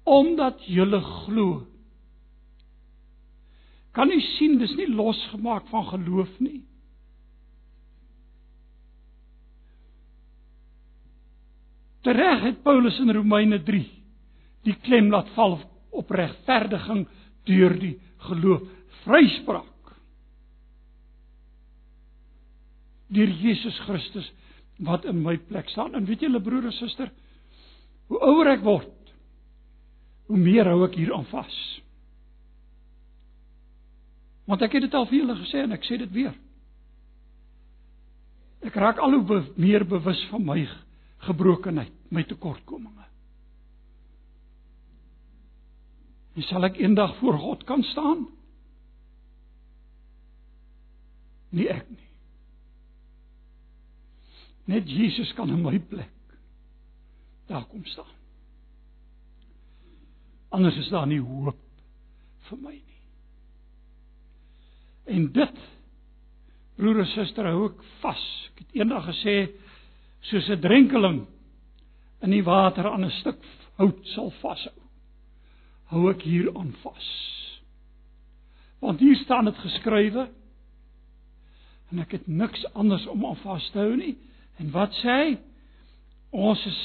Omdat 0.08 0.64
julle 0.64 1.00
glo. 1.00 1.66
Kan 3.92 4.12
u 4.12 4.20
sien 4.20 4.58
dis 4.60 4.74
nie 4.78 4.88
losgemaak 4.88 5.68
van 5.72 5.86
geloof 5.90 6.34
nie. 6.44 6.62
Tereg 12.06 12.44
het 12.46 12.62
Paulus 12.62 12.98
in 13.02 13.12
Romeine 13.12 13.62
3 13.62 13.84
die 14.64 14.76
klem 14.84 15.10
laat 15.12 15.28
val 15.36 15.58
op 15.96 16.10
regverdiging 16.12 17.06
deur 17.48 17.74
die 17.80 17.96
geloof, 18.28 18.62
vryspraak. 19.04 19.78
deur 23.08 23.30
Jesus 23.40 23.76
Christus 23.86 24.28
wat 24.86 25.04
in 25.04 25.22
my 25.22 25.36
plek 25.38 25.68
staan. 25.68 25.94
En 25.94 26.06
weet 26.06 26.20
julle 26.20 26.40
broer 26.42 26.68
en 26.70 26.76
suster, 26.76 27.10
hoe 28.08 28.20
ouer 28.30 28.52
ek 28.54 28.64
word, 28.64 29.12
hoe 30.28 30.38
meer 30.38 30.68
hou 30.70 30.82
ek 30.86 30.96
hier 31.00 31.12
aan 31.14 31.26
vas. 31.32 31.56
Want 34.48 34.62
ek 34.64 34.78
het 34.78 34.86
dit 34.86 34.94
al 34.96 35.08
vir 35.10 35.20
julle 35.20 35.36
gesê 35.42 35.64
en 35.64 35.74
ek 35.76 35.84
sê 35.84 35.98
dit 36.00 36.14
weer. 36.14 36.36
Ek 38.64 38.76
raak 38.80 39.00
al 39.02 39.18
hoe 39.18 39.26
be 39.26 39.42
meer 39.60 39.84
bewus 39.86 40.20
van 40.32 40.44
my 40.46 40.62
gebrokenheid, 41.28 41.92
my 42.14 42.24
tekortkominge. 42.26 43.06
En 46.38 46.46
sal 46.46 46.68
ek 46.68 46.78
eendag 46.78 47.16
voor 47.18 47.38
God 47.42 47.64
kan 47.66 47.82
staan? 47.90 48.28
Nie 51.50 51.66
ek 51.72 51.88
nie. 51.90 52.07
Net 54.68 54.88
Jesus 54.88 55.32
kan 55.36 55.48
in 55.48 55.62
my 55.64 55.78
plek 55.80 56.12
daar 57.48 57.64
kom 57.64 57.84
staan. 57.84 58.16
Anders 60.48 60.76
is 60.76 60.88
daar 60.92 61.06
nie 61.08 61.20
hoop 61.20 61.56
vir 62.48 62.58
my 62.60 62.74
nie. 62.74 63.00
En 65.16 65.30
dit 65.32 65.62
broer 66.76 67.00
en 67.00 67.08
suster 67.14 67.48
hou 67.48 67.70
ek 67.70 67.80
vas. 68.02 68.26
Ek 68.52 68.60
het 68.60 68.76
eendag 68.82 69.08
gesê 69.08 69.36
soos 70.28 70.50
'n 70.52 70.60
drenkeling 70.60 71.26
in 72.22 72.30
die 72.30 72.44
water 72.44 72.92
aan 72.92 73.04
'n 73.04 73.18
stuk 73.20 73.40
hout 73.80 74.06
sal 74.14 74.30
vashou. 74.42 74.76
Hou 75.88 76.10
ek 76.10 76.22
hier 76.22 76.52
aan 76.56 76.72
vas. 76.82 77.08
Want 78.80 79.00
hier 79.00 79.16
staan 79.16 79.44
dit 79.44 79.56
geskrywe 79.56 80.28
en 81.90 81.98
ek 81.98 82.12
het 82.12 82.26
niks 82.26 82.64
anders 82.74 83.06
om 83.06 83.24
aan 83.26 83.36
vas 83.36 83.70
te 83.70 83.78
hou 83.78 83.96
nie 83.96 84.16
En 84.59 84.70
wat 84.74 84.94
sê 85.00 85.14
hy? 85.14 85.32
Ons 86.34 86.61
is 86.68 86.78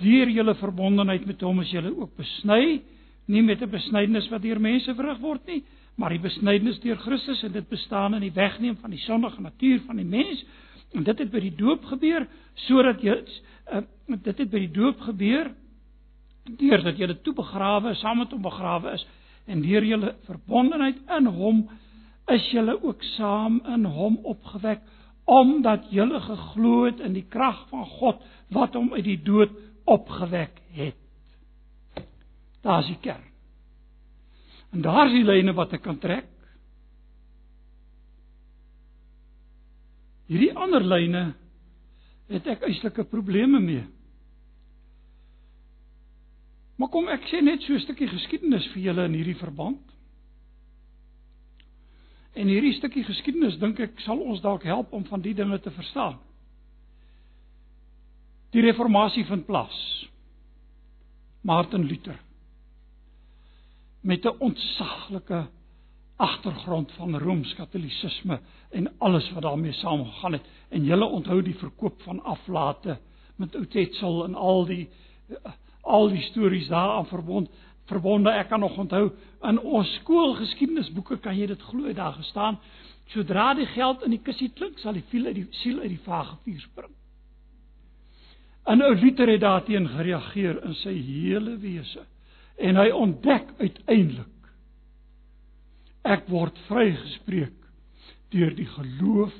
deur 0.00 0.30
julle 0.32 0.54
verbondenheid 0.58 1.26
met 1.28 1.42
hom 1.44 1.60
is 1.62 1.70
julle 1.72 1.92
ook 1.94 2.16
besny, 2.18 2.82
nie 3.26 3.42
met 3.42 3.62
'n 3.62 3.70
besnydenis 3.70 4.28
wat 4.30 4.42
deur 4.42 4.60
mense 4.60 4.94
verrig 4.94 5.20
word 5.20 5.46
nie, 5.46 5.62
maar 5.96 6.10
die 6.10 6.18
besnydenis 6.18 6.80
deur 6.80 6.96
Christus 6.96 7.42
en 7.42 7.52
dit 7.52 7.68
bestaan 7.68 8.14
in 8.14 8.20
die 8.20 8.34
wegneem 8.34 8.76
van 8.76 8.90
die 8.90 8.98
sondige 8.98 9.40
natuur 9.40 9.80
van 9.86 9.96
die 9.96 10.04
mens. 10.04 10.44
En 10.94 11.02
dit 11.02 11.18
het 11.18 11.30
by 11.30 11.40
die 11.40 11.56
doop 11.56 11.84
gebeur 11.84 12.26
sodat 12.54 13.02
jy 13.02 13.24
uh, 13.72 13.82
dit 14.06 14.38
het 14.38 14.50
by 14.50 14.58
die 14.58 14.72
doop 14.72 15.00
gebeur 15.00 15.50
deurdat 16.44 16.98
jy 16.98 17.14
toe 17.22 17.34
begrawe 17.34 17.94
saam 17.94 18.18
met 18.18 18.32
hom 18.32 18.42
begrawe 18.42 18.92
is 18.92 19.06
en 19.46 19.62
deur 19.62 19.84
julle 19.84 20.14
verbondenheid 20.26 21.00
in 21.18 21.26
hom 21.26 21.64
is 22.32 22.50
julle 22.52 22.76
ook 22.82 23.02
saam 23.16 23.60
in 23.74 23.84
hom 23.84 24.18
opgewek 24.24 24.80
omdat 25.24 25.88
julle 25.90 26.20
geglo 26.20 26.84
het 26.84 27.00
in 27.00 27.14
die 27.16 27.26
krag 27.28 27.64
van 27.70 27.86
God 27.86 28.20
wat 28.52 28.74
hom 28.76 28.92
uit 28.92 29.04
die 29.06 29.20
dood 29.24 29.52
opgewek 29.84 30.60
het. 30.76 31.00
Daar's 32.64 32.88
die 32.88 33.00
kern. 33.00 33.24
En 34.72 34.82
daar's 34.82 35.12
die 35.12 35.24
lyne 35.24 35.54
wat 35.54 35.72
ek 35.76 35.84
kan 35.84 35.98
trek. 36.02 36.28
Hierdie 40.28 40.54
ander 40.56 40.84
lyne 40.84 41.24
het 42.32 42.46
ek 42.48 42.64
uitslike 42.64 43.04
probleme 43.10 43.60
mee. 43.60 43.84
Maar 46.80 46.90
kom 46.90 47.08
ek 47.12 47.28
sê 47.30 47.42
net 47.44 47.62
so 47.62 47.74
'n 47.74 47.84
stukkie 47.84 48.08
geskiedenis 48.08 48.66
vir 48.72 48.82
julle 48.82 49.04
in 49.04 49.14
hierdie 49.14 49.38
verband. 49.38 49.93
En 52.34 52.50
hierdie 52.50 52.74
stukkie 52.74 53.04
geskiedenis 53.06 53.58
dink 53.62 53.78
ek 53.80 54.00
sal 54.02 54.18
ons 54.18 54.42
dalk 54.42 54.64
help 54.66 54.92
om 54.92 55.04
van 55.06 55.22
die 55.22 55.34
dinge 55.34 55.58
te 55.62 55.70
verstaan. 55.70 56.18
Die 58.54 58.62
reformatie 58.62 59.24
vind 59.26 59.46
plaas. 59.46 59.78
Martin 61.42 61.86
Luther 61.86 62.18
met 64.04 64.24
'n 64.24 64.36
ontsaglike 64.38 65.46
agtergrond 66.16 66.92
van 66.92 67.18
Rooms-Katolisisme 67.18 68.40
en 68.70 68.98
alles 68.98 69.32
wat 69.32 69.42
daarmee 69.42 69.72
saamgegaan 69.72 70.32
het. 70.32 70.42
En 70.68 70.84
julle 70.84 71.04
onthou 71.04 71.42
die 71.42 71.58
verkoop 71.58 72.02
van 72.02 72.22
aflate 72.22 72.98
met 73.36 73.56
Outetsel 73.56 74.24
en 74.24 74.34
al 74.34 74.64
die 74.64 74.88
al 75.80 76.08
die 76.08 76.22
stories 76.22 76.68
daaraan 76.68 77.06
verbond 77.06 77.48
verbonde. 77.84 78.30
Ek 78.30 78.48
kan 78.48 78.60
nog 78.60 78.76
onthou 78.78 79.10
in 79.48 79.60
ons 79.60 79.90
skoolgeskiedenisboeke 80.00 81.18
kan 81.24 81.36
jy 81.38 81.46
dit 81.50 81.62
glo 81.68 81.92
daar 81.92 82.16
gestaan. 82.18 82.58
Sodra 83.12 83.52
die 83.54 83.66
geld 83.74 84.02
in 84.06 84.14
die 84.16 84.22
kussie 84.24 84.50
klink, 84.56 84.78
sal 84.80 84.96
die 84.96 85.04
siel 85.10 85.26
uit 85.28 85.36
die 85.36 85.46
siel 85.60 85.80
uit 85.82 85.92
die 85.92 86.04
vage 86.06 86.36
vuur 86.44 86.60
spring. 86.64 86.94
En 88.64 88.80
ou 88.82 88.94
Luther 88.96 89.28
het 89.28 89.42
daarteen 89.44 89.88
gereageer 89.92 90.62
in 90.64 90.76
sy 90.80 90.94
hele 90.96 91.58
wese 91.60 92.06
en 92.56 92.78
hy 92.78 92.88
ontdek 92.94 93.50
uiteindelik 93.58 94.30
ek 96.04 96.28
word 96.32 96.56
vrygespreek 96.68 97.56
deur 98.32 98.54
die 98.56 98.68
geloof 98.68 99.34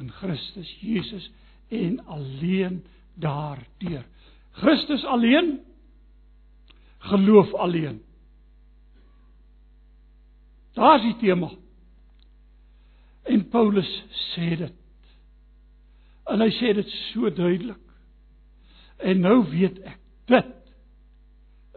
in 0.00 0.08
Christus 0.20 0.70
Jesus 0.80 1.26
en 1.68 1.98
alleen 2.08 2.80
daardeur. 3.20 4.04
Christus 4.60 5.04
alleen 5.04 5.58
geloof 7.10 7.52
alleen. 7.54 8.00
Daar's 10.72 11.02
die 11.02 11.16
tema. 11.16 11.50
En 13.22 13.48
Paulus 13.48 13.90
sê 14.32 14.56
dit. 14.56 14.76
En 16.30 16.40
hy 16.40 16.50
sê 16.58 16.72
dit 16.78 16.94
so 17.10 17.30
duidelik. 17.34 17.82
En 19.00 19.20
nou 19.24 19.42
weet 19.50 19.80
ek, 19.88 19.98
dit 20.30 20.50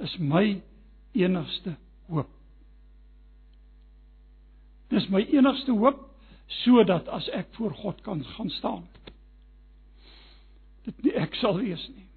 is 0.04 0.16
my 0.20 0.46
enigste 1.16 1.76
hoop. 2.12 2.30
Dis 4.94 5.08
my 5.10 5.24
enigste 5.34 5.72
hoop 5.72 6.10
sodat 6.64 7.08
as 7.10 7.30
ek 7.34 7.54
voor 7.58 7.74
God 7.80 8.02
kan 8.06 8.22
gaan 8.36 8.50
staan. 8.60 8.84
Dit 10.84 11.00
nie 11.06 11.16
ek 11.18 11.36
sal 11.40 11.58
wees 11.64 11.86
nie. 11.96 12.10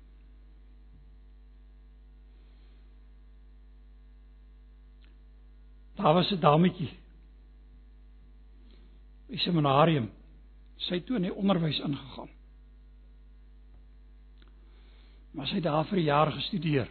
Daar 5.97 6.15
was 6.15 6.31
'n 6.31 6.41
dametjie. 6.41 6.91
By 9.29 9.37
seminarium. 9.37 10.11
Sy 10.77 10.95
het 10.95 11.07
toe 11.07 11.17
in 11.17 11.23
die 11.23 11.35
onderwys 11.35 11.79
ingegaan. 11.79 12.29
Maar 15.33 15.47
sy 15.47 15.55
het 15.55 15.65
daar 15.65 15.85
vir 15.85 15.99
'n 15.99 16.05
jaar 16.05 16.33
gestudeer. 16.33 16.91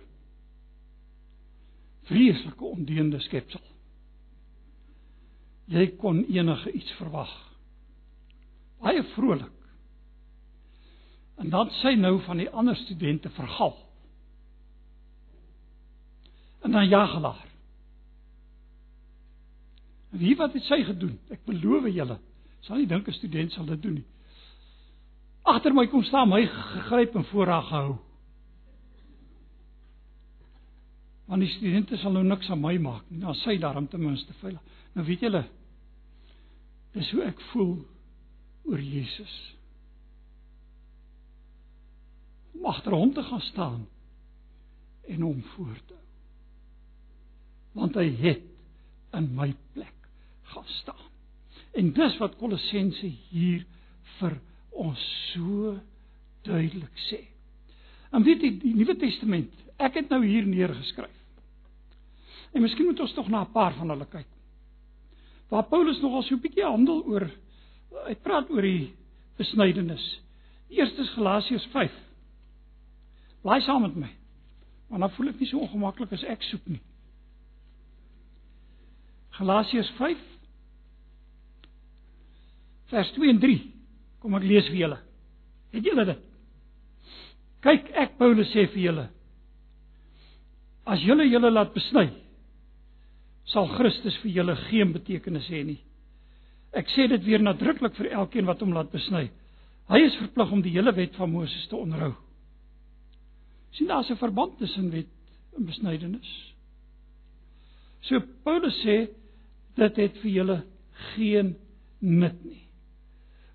Vreeslike 2.04 2.64
ondeende 2.64 3.20
skepsel 3.20 3.76
jy 5.66 5.88
kon 5.98 6.24
enige 6.30 6.72
iets 6.72 6.92
verwag. 7.00 7.32
Baie 8.82 9.04
vrolik. 9.16 9.52
En 11.42 11.50
dan 11.50 11.72
sê 11.82 11.96
nou 12.00 12.20
van 12.24 12.40
die 12.40 12.50
ander 12.50 12.76
studente 12.76 13.30
vergal. 13.30 13.76
En 16.62 16.72
dan 16.72 16.88
jagelaar. 16.88 17.44
Wie 20.18 20.36
wat 20.40 20.54
het 20.54 20.64
sy 20.64 20.82
gedoen? 20.88 21.18
Ek 21.34 21.44
beloof 21.48 21.88
julle, 21.92 22.20
sal 22.66 22.80
nie 22.80 22.88
dink 22.88 23.08
'n 23.08 23.18
student 23.18 23.52
sal 23.52 23.66
dit 23.66 23.82
doen 23.82 23.98
nie. 24.00 24.06
Agter 25.46 25.74
my 25.74 25.86
kom 25.88 26.04
staan 26.04 26.30
my 26.30 26.46
gegryp 26.48 27.16
en 27.16 27.26
voor 27.26 27.48
haar 27.48 27.64
gehou. 27.64 27.98
Want 31.26 31.42
die 31.42 31.50
studente 31.50 31.98
sal 31.98 32.12
nou 32.12 32.24
niks 32.24 32.50
aan 32.50 32.62
my 32.62 32.78
maak 32.78 33.04
nie. 33.10 33.20
Dan 33.20 33.36
sy 33.36 33.58
daarom 33.58 33.88
ten 33.88 34.02
minste 34.02 34.34
veilig. 34.34 34.62
Nou 34.94 35.06
weet 35.06 35.20
julle 35.20 35.44
dis 36.96 37.12
hoe 37.12 37.26
ek 37.28 37.42
voel 37.52 37.76
oor 38.64 38.80
Jesus. 38.80 39.34
Om 42.56 42.66
agter 42.66 42.96
hom 42.96 43.14
te 43.14 43.24
gaan 43.24 43.42
staan 43.42 43.88
en 45.08 45.22
hom 45.22 45.44
voor 45.56 45.76
te 45.88 45.94
hou. 45.94 46.04
Want 47.76 47.96
hy 48.00 48.08
het 48.22 48.46
in 49.14 49.28
my 49.36 49.50
plek 49.74 50.05
gaan 50.54 50.68
staan. 50.82 51.06
En 51.74 51.92
dis 51.94 52.18
wat 52.22 52.38
Kolossense 52.40 53.08
hier 53.30 53.66
vir 54.20 54.38
ons 54.72 55.02
so 55.34 55.76
duidelik 56.46 57.04
sê. 57.10 57.22
En 58.12 58.24
weet 58.24 58.44
jy 58.44 58.52
die 58.62 58.76
Nuwe 58.76 58.96
Testament, 59.00 59.52
ek 59.78 60.00
het 60.00 60.10
nou 60.10 60.22
hier 60.24 60.48
neergeskryf. 60.48 61.12
En 62.56 62.64
miskien 62.64 62.88
moet 62.88 63.00
ons 63.04 63.14
tog 63.14 63.28
na 63.28 63.42
'n 63.44 63.52
paar 63.52 63.74
van 63.76 63.90
hulle 63.90 64.08
kyk 64.08 64.30
waar 65.48 65.64
Paulus 65.64 66.00
nogal 66.02 66.24
so 66.24 66.36
'n 66.36 66.42
bietjie 66.42 66.64
handel 66.66 67.04
oor 67.06 67.30
hy 68.08 68.16
praat 68.16 68.50
oor 68.50 68.62
die 68.62 68.94
besnydenis. 69.38 70.22
Eerstens 70.70 71.10
Galasiërs 71.10 71.66
5. 71.72 71.92
Blaai 73.42 73.62
saam 73.62 73.82
met 73.82 73.96
my. 73.96 74.12
Want 74.88 75.02
dan 75.02 75.12
voel 75.12 75.30
ek 75.30 75.40
nie 75.40 75.48
so 75.48 75.60
ongemaklik 75.60 76.12
as 76.12 76.24
ek 76.24 76.44
soek 76.44 76.66
nie. 76.68 76.82
Galasiërs 79.30 79.92
5 79.98 80.18
vers 82.96 83.12
2 83.18 83.34
en 83.34 83.42
3. 83.44 83.60
Kom 84.24 84.38
ek 84.40 84.48
lees 84.48 84.72
vir 84.72 84.80
julle. 84.86 85.02
Het 85.76 85.92
julle 85.92 86.08
dit? 86.08 86.24
Kyk, 87.66 87.92
ek 87.92 88.18
Paulus 88.22 88.52
sê 88.56 88.70
vir 88.72 88.88
julle 88.88 89.06
as 90.86 91.02
julle 91.02 91.26
julle 91.26 91.50
laat 91.50 91.74
besny 91.74 92.06
sal 93.50 93.68
Christus 93.76 94.18
vir 94.24 94.34
julle 94.40 94.56
geen 94.68 94.92
betekenis 94.94 95.48
hê 95.54 95.62
nie. 95.66 95.80
Ek 96.76 96.90
sê 96.94 97.06
dit 97.10 97.24
weer 97.26 97.44
nadruklik 97.44 97.94
vir 97.98 98.12
elkeen 98.20 98.48
wat 98.50 98.62
hom 98.64 98.74
laat 98.76 98.92
besny. 98.94 99.28
Hy 99.90 100.00
is 100.02 100.18
verplig 100.18 100.52
om 100.52 100.64
die 100.66 100.74
hele 100.74 100.94
wet 100.98 101.14
van 101.20 101.32
Moses 101.32 101.68
te 101.70 101.78
onderhou. 101.78 102.16
sien 103.76 103.88
daar's 103.88 104.10
'n 104.10 104.16
verband 104.16 104.58
tussen 104.58 104.90
wet 104.92 105.12
en 105.58 105.66
besnydenis. 105.66 106.54
So 108.02 108.20
Paulus 108.44 108.76
sê 108.86 109.10
dit 109.76 109.96
het 109.98 110.18
vir 110.18 110.32
julle 110.32 110.64
geen 111.16 111.56
nut 112.00 112.46
nie. 112.46 112.65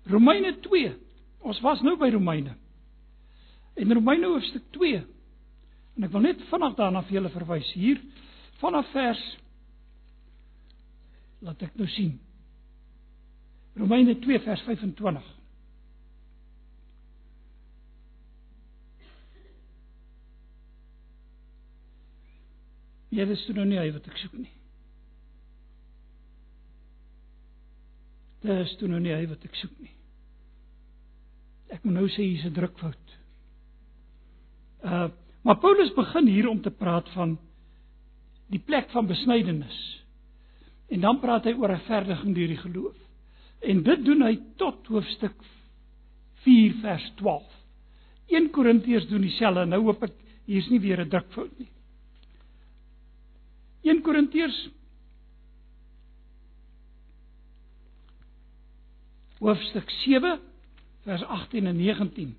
Romeine 0.09 0.55
2. 0.59 0.93
Ons 1.41 1.61
was 1.65 1.81
nou 1.85 1.95
by 1.97 2.09
Romeine. 2.13 2.55
En 3.77 3.93
Romeine 3.93 4.29
hoofstuk 4.29 4.63
2. 4.77 5.01
En 5.97 6.07
ek 6.07 6.13
wil 6.13 6.25
net 6.25 6.41
vinnig 6.49 6.75
daarna 6.77 7.03
vir 7.05 7.19
julle 7.19 7.33
verwys 7.33 7.69
hier 7.77 8.01
vanaf 8.61 8.89
vers 8.93 9.21
laat 11.41 11.61
ek 11.65 11.77
nou 11.79 11.87
sien. 11.89 12.15
Romeine 13.77 14.15
2 14.21 14.41
vers 14.45 14.61
25. 14.67 15.29
Jy 23.11 23.27
weet 23.27 23.41
toe 23.43 23.55
nou 23.57 23.67
nie 23.67 23.79
hy 23.81 23.89
wat 23.91 24.05
ek 24.07 24.19
soek 24.21 24.37
nie. 24.39 24.51
Dit 28.41 28.65
is 28.65 28.75
toe 28.79 28.89
nou 28.89 28.99
nie 29.01 29.13
hy 29.13 29.25
wat 29.29 29.43
ek 29.45 29.57
soek 29.59 29.73
nie. 29.79 29.93
Ek 31.71 31.83
moet 31.85 31.95
nou 31.99 32.07
sê 32.09 32.25
hier's 32.25 32.45
'n 32.45 32.53
drukfout. 32.57 33.17
Uh 34.83 35.09
maar 35.41 35.57
Paulus 35.57 35.89
begin 35.93 36.27
hier 36.27 36.47
om 36.49 36.61
te 36.61 36.69
praat 36.69 37.07
van 37.09 37.39
die 38.53 38.59
plek 38.59 38.91
van 38.91 39.07
besnydenis. 39.07 39.77
En 40.93 41.01
dan 41.01 41.19
praat 41.19 41.47
hy 41.49 41.53
oor 41.57 41.71
regverdiging 41.73 42.35
deur 42.35 42.47
die 42.47 42.57
geloof. 42.61 42.97
En 43.61 43.81
dit 43.83 44.05
doen 44.05 44.21
hy 44.21 44.35
tot 44.61 44.87
hoofstuk 44.87 45.33
4 46.43 46.75
vers 46.81 47.11
12. 47.15 47.43
1 48.27 48.49
Korintiërs 48.51 49.07
doen 49.09 49.21
dieselfde. 49.25 49.65
Nou 49.65 49.81
hoop 49.87 50.03
ek 50.03 50.13
hier's 50.45 50.69
nie 50.69 50.79
weer 50.79 51.01
'n 51.01 51.09
drukfout 51.09 51.57
nie. 51.59 51.69
1 53.81 54.01
Korintiërs 54.01 54.69
hoofstuk 59.41 59.89
7 59.89 60.39
vers 61.03 61.23
18 61.23 61.65
en 61.65 61.75
19. 61.75 62.35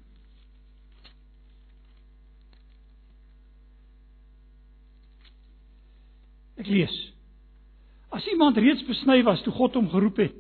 Ek 6.62 6.68
lees. 6.70 6.94
As 8.14 8.26
iemand 8.30 8.60
reeds 8.60 8.84
besny 8.86 9.18
was 9.26 9.42
toe 9.42 9.54
God 9.56 9.74
hom 9.74 9.88
geroep 9.90 10.20
het, 10.22 10.38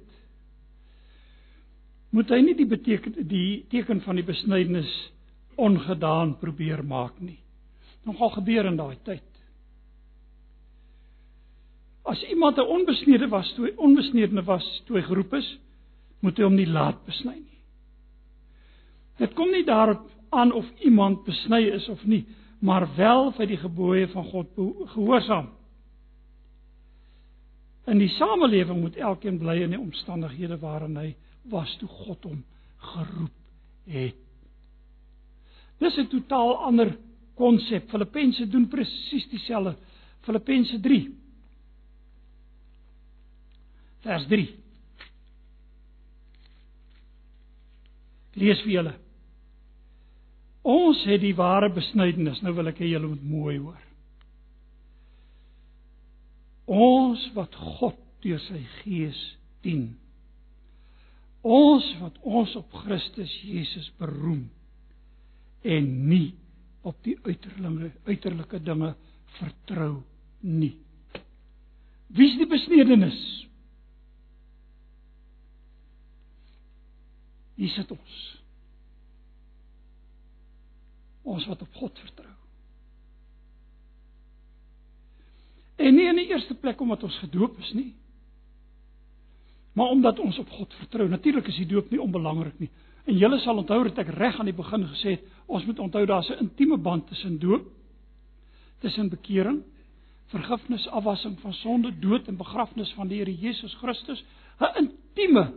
moet 2.12 2.30
hy 2.30 2.42
nie 2.44 2.54
die 2.54 2.68
beteken 2.68 3.16
die 3.26 3.64
teken 3.72 4.02
van 4.04 4.20
die 4.20 4.26
besnydenis 4.26 4.92
ongedaan 5.58 6.36
probeer 6.38 6.84
maak 6.84 7.16
nie. 7.18 7.40
Nogal 8.06 8.34
gebeur 8.36 8.68
in 8.68 8.78
daai 8.78 8.98
tyd. 9.02 9.26
As 12.06 12.22
iemand 12.28 12.58
'n 12.58 12.70
onbesnede 12.76 13.28
was 13.28 13.52
toe 13.54 13.72
onbesnedene 13.76 14.44
was 14.44 14.82
toe 14.86 14.96
hy 15.00 15.02
geroep 15.02 15.34
is, 15.34 15.48
moet 16.22 16.38
hy 16.38 16.46
hom 16.46 16.56
nie 16.56 16.68
laat 16.70 17.00
besny 17.06 17.34
nie. 17.40 17.58
Dit 19.20 19.34
kom 19.38 19.50
nie 19.52 19.64
daarop 19.66 20.06
aan 20.32 20.54
of 20.56 20.68
iemand 20.86 21.24
besny 21.26 21.66
is 21.74 21.88
of 21.92 22.02
nie, 22.08 22.24
maar 22.62 22.86
wel 22.96 23.32
vir 23.36 23.50
die 23.50 23.60
gebooie 23.60 24.08
van 24.14 24.24
God 24.30 24.54
gehoorsaam. 24.94 25.50
In 27.90 27.98
die 27.98 28.10
samelewing 28.14 28.80
moet 28.80 28.96
elkeen 28.96 29.40
bly 29.42 29.58
in 29.64 29.74
die 29.74 29.80
omstandighede 29.80 30.58
waarin 30.62 30.96
hy 30.96 31.08
was 31.50 31.74
toe 31.80 31.88
God 31.90 32.28
hom 32.30 32.44
geroep 32.94 33.90
het. 33.90 34.18
Dis 35.82 35.98
'n 35.98 36.06
totaal 36.06 36.56
ander 36.62 36.96
konsep. 37.34 37.90
Filippense 37.90 38.46
doen 38.48 38.68
presies 38.68 39.28
dieselfde. 39.28 39.74
Filippense 40.22 40.80
3 40.80 41.10
vers 44.02 44.26
3 44.26 44.61
Lees 48.38 48.60
vir 48.64 48.72
julle. 48.76 48.92
Ons 50.62 51.02
het 51.08 51.20
die 51.22 51.34
ware 51.36 51.68
besnydenis. 51.74 52.40
Nou 52.42 52.54
wil 52.56 52.70
ek 52.70 52.80
hê 52.82 52.92
julle 52.92 53.10
moet 53.10 53.24
mooi 53.26 53.56
hoor. 53.58 53.80
Ons 56.72 57.24
wat 57.36 57.54
God 57.78 57.98
deur 58.22 58.40
sy 58.46 58.60
gees 58.80 59.18
dien. 59.66 59.90
Ons 61.42 61.88
wat 61.98 62.20
ons 62.22 62.54
op 62.60 62.70
Christus 62.84 63.32
Jesus 63.42 63.88
beroem 63.98 64.46
en 65.66 65.88
nie 66.08 66.32
op 66.86 66.98
die 67.06 67.16
uiterlike 67.26 67.90
uiterlike 68.06 68.60
dinge 68.62 68.92
vertrou 69.38 70.02
nie. 70.42 70.74
Wie 72.12 72.28
is 72.28 72.38
die 72.38 72.48
besnedenis? 72.50 73.18
Hier 77.54 77.72
sit 77.74 77.90
ons. 77.90 78.20
Ons 81.22 81.46
wat 81.46 81.62
op 81.62 81.74
God 81.80 81.98
vertrou. 81.98 82.30
En 85.82 85.94
nie 85.94 86.06
in 86.06 86.20
die 86.20 86.30
eerste 86.30 86.54
plek 86.54 86.80
omdat 86.80 87.02
ons 87.02 87.18
gedoop 87.24 87.58
is 87.58 87.72
nie. 87.72 87.90
Maar 89.72 89.94
omdat 89.94 90.18
ons 90.20 90.38
op 90.38 90.50
God 90.50 90.74
vertrou. 90.82 91.08
Natuurlik 91.08 91.48
is 91.48 91.60
die 91.62 91.70
doop 91.70 91.90
nie 91.90 92.00
onbelangrik 92.00 92.58
nie. 92.60 92.70
En 93.08 93.18
julle 93.18 93.38
sal 93.42 93.58
onthou 93.58 93.80
dat 93.88 93.98
ek 94.04 94.12
reg 94.14 94.38
aan 94.38 94.50
die 94.50 94.56
begin 94.56 94.84
gesê 94.92 95.16
het, 95.16 95.24
ons 95.50 95.64
moet 95.66 95.80
onthou 95.82 96.04
daar's 96.06 96.30
'n 96.30 96.44
intieme 96.44 96.76
band 96.76 97.06
tussen 97.08 97.38
doop, 97.38 97.66
tussen 98.78 99.08
bekering, 99.08 99.62
vergifnis, 100.26 100.88
afwassing 100.88 101.40
van 101.40 101.52
sonde, 101.52 101.98
dood 101.98 102.28
en 102.28 102.36
begrafnis 102.36 102.92
van 102.92 103.08
die 103.08 103.18
Here 103.18 103.34
Jesus 103.34 103.74
Christus, 103.74 104.24
'n 104.60 104.76
intieme 104.76 105.52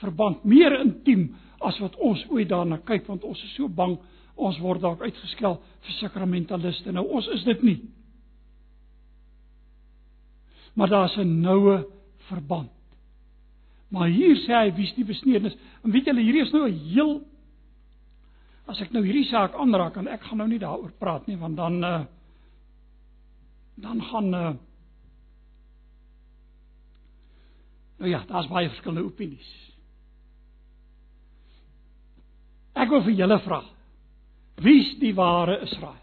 verband, 0.00 0.44
meer 0.44 0.80
intiem 0.80 1.34
as 1.62 1.78
wat 1.78 1.96
ons 2.02 2.24
ooit 2.30 2.48
daarna 2.48 2.80
kyk 2.86 3.06
want 3.06 3.24
ons 3.24 3.42
is 3.44 3.54
so 3.56 3.68
bang 3.68 3.98
ons 4.34 4.58
word 4.62 4.80
dalk 4.82 5.02
uitgeskel 5.02 5.58
vir 5.84 5.98
sakramentaliste. 6.00 6.92
Nou 6.92 7.04
ons 7.18 7.28
is 7.34 7.44
dit 7.44 7.62
nie. 7.62 7.80
Maar 10.74 10.88
daar's 10.88 11.16
'n 11.18 11.40
noue 11.40 11.84
verband. 12.28 12.70
Maar 13.90 14.08
hier 14.08 14.36
sê 14.36 14.52
hy 14.52 14.72
wie's 14.72 14.94
die 14.94 15.04
besnedenis? 15.04 15.56
En 15.84 15.90
weet 15.90 16.06
julle, 16.06 16.20
hierdie 16.20 16.42
is 16.42 16.52
nou 16.52 16.68
'n 16.68 16.78
heel 16.78 17.22
As 18.66 18.80
ek 18.80 18.92
nou 18.92 19.02
hierdie 19.04 19.26
saak 19.26 19.54
aanraak 19.54 19.96
en 19.96 20.08
ek 20.08 20.22
gaan 20.22 20.38
nou 20.38 20.48
nie 20.48 20.58
daaroor 20.58 20.92
praat 20.98 21.26
nie 21.26 21.36
want 21.36 21.56
dan 21.56 21.84
uh 21.84 22.04
dan 23.76 24.02
gaan 24.02 24.34
uh 24.34 24.52
Nou 27.98 28.10
ja, 28.10 28.24
daar's 28.26 28.48
baie 28.50 28.68
verskillende 28.68 29.04
opinies. 29.06 29.71
Ek 32.82 32.90
wil 32.90 33.04
vir 33.06 33.14
julle 33.22 33.38
vra. 33.44 33.60
Wie's 34.62 34.90
die 35.00 35.14
ware 35.16 35.60
Israel? 35.66 36.00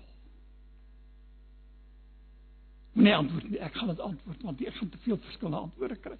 Moenie 2.95 3.15
antwoord 3.15 3.49
nie. 3.51 3.61
Ek 3.63 3.75
gaan 3.77 3.91
dit 3.91 4.01
antwoord 4.03 4.45
want 4.47 4.61
ek 4.63 4.77
gaan 4.79 4.91
te 4.91 5.01
veel 5.05 5.19
verskillende 5.27 5.63
antwoorde 5.67 5.99
kry. 6.03 6.17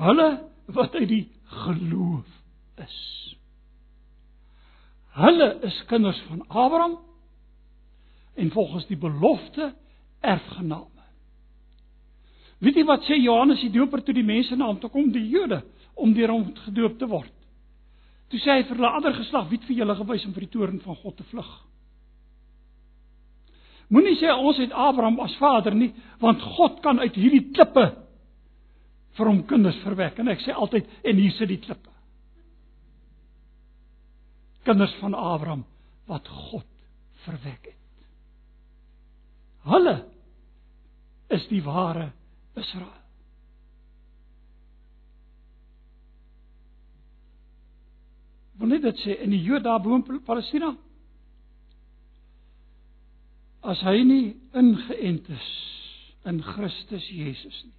Hulle 0.00 0.28
wat 0.74 0.96
uit 0.98 1.08
die 1.08 1.24
geloof 1.64 2.30
is. 2.82 2.98
Hulle 5.14 5.48
is 5.68 5.76
kinders 5.86 6.18
van 6.28 6.42
Abraham 6.48 6.98
en 8.34 8.50
volgens 8.50 8.86
die 8.90 8.98
belofte 8.98 9.70
erfgename. 10.20 10.90
Weet 12.58 12.80
jy 12.80 12.84
wat 12.88 13.06
sê 13.06 13.18
Johannes 13.20 13.62
die 13.62 13.70
Doper 13.74 14.02
toe 14.02 14.14
die 14.16 14.26
mense 14.26 14.56
na 14.56 14.66
hom 14.70 14.80
toe 14.82 14.90
kom, 14.90 15.12
die 15.12 15.28
Jode, 15.28 15.60
om 15.94 16.14
deur 16.16 16.32
hom 16.32 16.48
gedoop 16.64 16.98
te 16.98 17.08
word? 17.10 17.30
Toe 18.34 18.40
sê 18.42 18.50
hy 18.50 18.62
vir 18.66 18.80
hulle 18.80 18.88
ander 18.90 19.12
geslag, 19.14 19.44
wie 19.46 19.60
het 19.60 19.66
vir 19.68 19.76
julle 19.78 19.94
gewys 19.94 20.24
om 20.26 20.32
vir 20.34 20.42
die 20.42 20.50
toorn 20.50 20.80
van 20.82 20.96
God 20.98 21.14
te 21.14 21.24
vlug? 21.28 21.50
Moenie 23.94 24.16
sê 24.18 24.32
ons 24.34 24.58
het 24.58 24.72
Abraham 24.74 25.20
as 25.22 25.36
vader 25.38 25.76
nie, 25.78 25.92
want 26.18 26.42
God 26.56 26.80
kan 26.82 26.98
uit 26.98 27.14
hierdie 27.14 27.44
klippe 27.54 27.84
vir 29.14 29.30
hom 29.30 29.44
kinders 29.46 29.78
verwek 29.84 30.18
en 30.18 30.32
ek 30.34 30.42
sê 30.42 30.50
altyd 30.50 30.90
en 31.06 31.22
hier 31.22 31.36
sit 31.36 31.52
die 31.52 31.60
klippe. 31.62 31.94
Kinders 34.66 34.98
van 34.98 35.14
Abraham 35.14 35.62
wat 36.10 36.26
God 36.50 36.66
verwek 37.28 37.70
het. 37.70 37.80
Hulle 39.70 39.94
is 41.38 41.46
die 41.54 41.62
ware 41.62 42.10
Israel. 42.58 43.03
Wanneer 48.64 48.80
dit 48.80 49.04
sê 49.04 49.18
in 49.20 49.34
die 49.34 49.42
Jode 49.44 49.66
daar 49.68 49.82
bo 49.84 49.92
in 49.98 50.22
Palestina. 50.24 50.72
As 53.60 53.84
hy 53.84 53.98
nie 54.08 54.34
ingeënt 54.56 55.28
is 55.28 55.48
in 56.24 56.40
Christus 56.40 57.04
Jesus 57.12 57.64
nie 57.66 57.74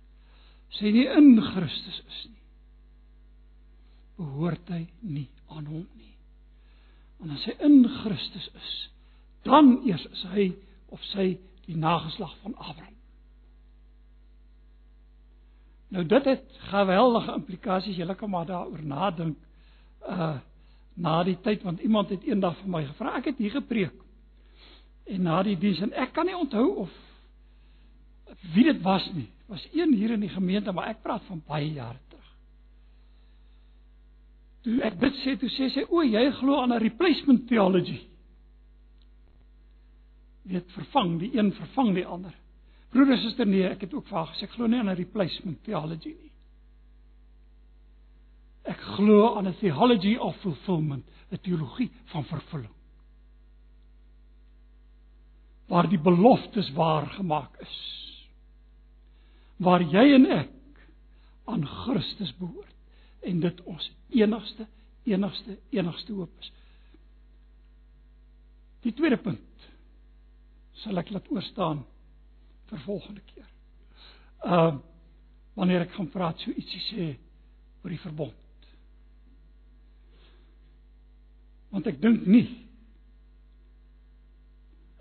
sê 0.76 0.92
nie 0.92 1.06
in 1.08 1.38
Christus 1.42 2.00
is 2.04 2.20
nie 2.30 2.44
behoort 4.16 4.70
hy 4.72 4.86
nie 5.04 5.28
aan 5.52 5.68
hom 5.68 5.84
nie. 6.00 6.14
En 7.20 7.34
as 7.36 7.44
hy 7.50 7.56
in 7.68 7.82
Christus 8.02 8.48
is 8.56 8.74
dan 9.46 9.76
eers 9.86 10.06
is 10.08 10.24
hy 10.32 10.50
of 10.96 11.04
sy 11.12 11.36
die 11.66 11.76
nageslag 11.78 12.32
van 12.44 12.56
Abraham. 12.56 12.94
Nou 15.94 16.04
dit 16.08 16.28
het 16.32 16.60
geweldige 16.72 17.36
implikasies 17.36 18.00
jy 18.00 18.18
kan 18.18 18.32
maar 18.32 18.48
daaroor 18.50 18.84
nadink 18.84 19.40
uh 20.10 20.36
na 20.96 21.24
die 21.24 21.38
tyd 21.44 21.64
want 21.64 21.80
iemand 21.80 22.10
het 22.10 22.24
eendag 22.24 22.58
vir 22.62 22.70
my 22.72 22.86
gevra 22.86 23.18
ek 23.20 23.32
het 23.32 23.38
hier 23.38 23.52
gepreek 23.52 24.04
en 25.06 25.24
na 25.24 25.44
die 25.44 25.58
diens 25.60 25.82
en 25.82 25.94
ek 25.94 26.14
kan 26.14 26.26
nie 26.26 26.38
onthou 26.38 26.68
of 26.86 27.02
wie 28.56 28.64
dit 28.64 28.82
was 28.82 29.06
nie 29.14 29.30
was 29.46 29.68
een 29.74 29.94
hier 29.94 30.12
in 30.12 30.20
die 30.20 30.30
gemeente, 30.30 30.72
maar 30.72 30.90
ek 30.90 31.02
praat 31.02 31.24
van 31.30 31.42
baie 31.48 31.70
jare 31.74 32.00
terug. 32.10 32.32
Toe 34.66 34.80
ek 34.88 34.98
dit 35.00 35.20
sê, 35.22 35.36
toe 35.40 35.50
sê 35.54 35.70
sy, 35.70 35.86
"O, 35.90 36.02
jy 36.02 36.32
glo 36.40 36.62
aan 36.62 36.74
'n 36.74 36.82
replacement 36.82 37.48
theology." 37.48 38.00
Dit 40.44 40.72
vervang 40.72 41.20
die 41.20 41.38
een 41.38 41.52
vervang 41.54 41.94
die 41.94 42.06
ander. 42.06 42.34
Broeder, 42.90 43.18
suster, 43.18 43.46
nee, 43.46 43.70
ek 43.70 43.82
het 43.82 43.94
ook 43.94 44.08
vir 44.08 44.18
haar 44.18 44.28
gesê 44.28 44.44
ek 44.44 44.52
glo 44.52 44.68
nie 44.68 44.80
aan 44.80 44.90
'n 44.90 44.96
replacement 44.96 45.64
theology 45.64 46.16
nie. 46.22 46.32
Ek 48.66 48.80
glo 48.96 49.36
aan 49.36 49.48
'n 49.48 49.58
theology 49.60 50.16
of 50.18 50.36
fulfillment, 50.42 51.06
'n 51.32 51.40
teologie 51.42 51.92
van 52.06 52.26
vervulling. 52.26 52.74
Waar 55.68 55.90
die 55.90 56.00
beloftes 56.00 56.72
waar 56.74 57.08
gemaak 57.08 57.58
is 57.62 57.96
waar 59.58 59.84
jy 59.84 60.14
en 60.16 60.26
ek 60.32 60.82
aan 61.52 61.66
Christus 61.66 62.34
behoort 62.40 62.74
en 63.26 63.40
dit 63.44 63.62
ons 63.70 63.92
enigste 64.10 64.68
enigste 65.06 65.58
enigste 65.70 66.14
hoop 66.18 66.32
is. 66.42 66.52
Die 68.82 68.94
tweede 68.94 69.18
punt 69.22 69.68
sal 70.82 70.98
ek 70.98 71.12
laat 71.14 71.30
oorstaan 71.32 71.84
vir 72.72 72.84
volgende 72.88 73.24
keer. 73.32 73.48
Uh 74.44 74.76
wanneer 75.56 75.86
ek 75.86 75.94
gaan 75.96 76.10
praat 76.12 76.42
so 76.44 76.52
ietsie 76.52 76.82
sê 76.90 77.06
oor 77.80 77.94
die 77.94 78.02
verbond. 78.02 78.36
Want 81.74 81.88
ek 81.90 82.02
dink 82.04 82.28
nie 82.30 82.48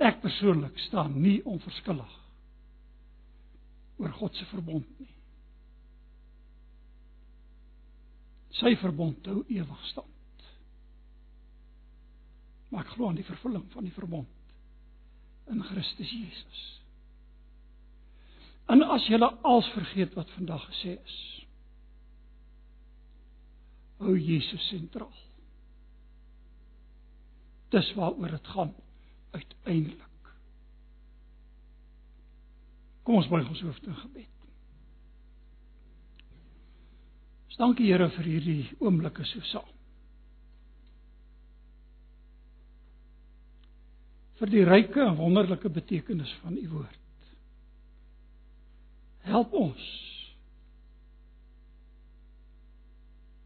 ek 0.04 0.20
persoonlik 0.20 0.78
staan 0.84 1.14
nie 1.22 1.38
onverskillig 1.48 2.14
oor 4.02 4.12
God 4.18 4.34
se 4.36 4.44
verbond 4.50 4.88
nie. 4.98 5.10
Sy 8.58 8.74
verbond 8.82 9.26
hou 9.30 9.42
ewig 9.50 9.86
stand. 9.90 10.46
Maar 12.70 12.84
ek 12.84 12.94
glo 12.94 13.08
aan 13.08 13.18
die 13.18 13.26
vervulling 13.26 13.66
van 13.74 13.86
die 13.86 13.94
verbond 13.94 15.50
in 15.50 15.62
Christus 15.62 16.10
Jesus. 16.10 16.62
En 18.72 18.82
as 18.82 19.06
jy 19.10 19.20
als 19.20 19.68
vergeet 19.74 20.14
wat 20.18 20.30
vandag 20.38 20.64
gesê 20.72 20.96
is, 20.96 21.18
hou 24.00 24.16
Jesus 24.18 24.68
sentraal. 24.72 25.23
Dis 27.74 27.90
waaroor 27.98 28.30
dit 28.36 28.50
gaan 28.54 28.74
uiteindelik. 29.34 30.32
Kom 33.02 33.18
ons 33.18 33.28
buig 33.28 33.48
ons 33.50 33.62
hoofde 33.66 33.90
in 33.90 34.00
gebed. 34.04 34.30
Dankie 37.54 37.86
Here 37.86 38.08
vir 38.10 38.26
hierdie 38.26 38.62
oomblikke 38.82 39.22
so 39.28 39.42
saam. 39.46 39.74
vir 44.44 44.50
die 44.50 44.64
ryke 44.66 45.00
en 45.00 45.18
wonderlike 45.18 45.70
betekenis 45.72 46.32
van 46.42 46.56
u 46.58 46.64
woord. 46.72 47.00
Help 49.24 49.54
ons 49.56 49.84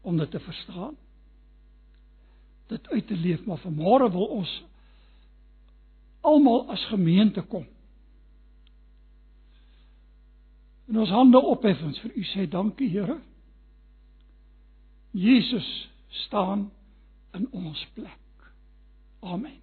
om 0.01 0.17
dit 0.17 0.31
te 0.31 0.41
verstaan. 0.43 0.97
Dit 2.69 2.87
uit 2.89 3.07
te 3.07 3.17
leef, 3.17 3.45
maar 3.45 3.61
vanmôre 3.63 4.11
wil 4.13 4.27
ons 4.39 4.51
almal 6.21 6.67
as 6.69 6.85
gemeente 6.91 7.41
kom. 7.41 7.65
En 10.89 10.99
ons 10.99 11.13
hande 11.13 11.41
ophef 11.41 11.81
ons 11.85 12.01
vir 12.03 12.15
u 12.17 12.25
sê 12.33 12.45
dankie 12.49 12.89
Here. 12.89 13.19
Jesus 15.13 15.69
staan 16.25 16.69
in 17.37 17.47
ons 17.51 17.87
plek. 17.93 18.51
Amen. 19.19 19.57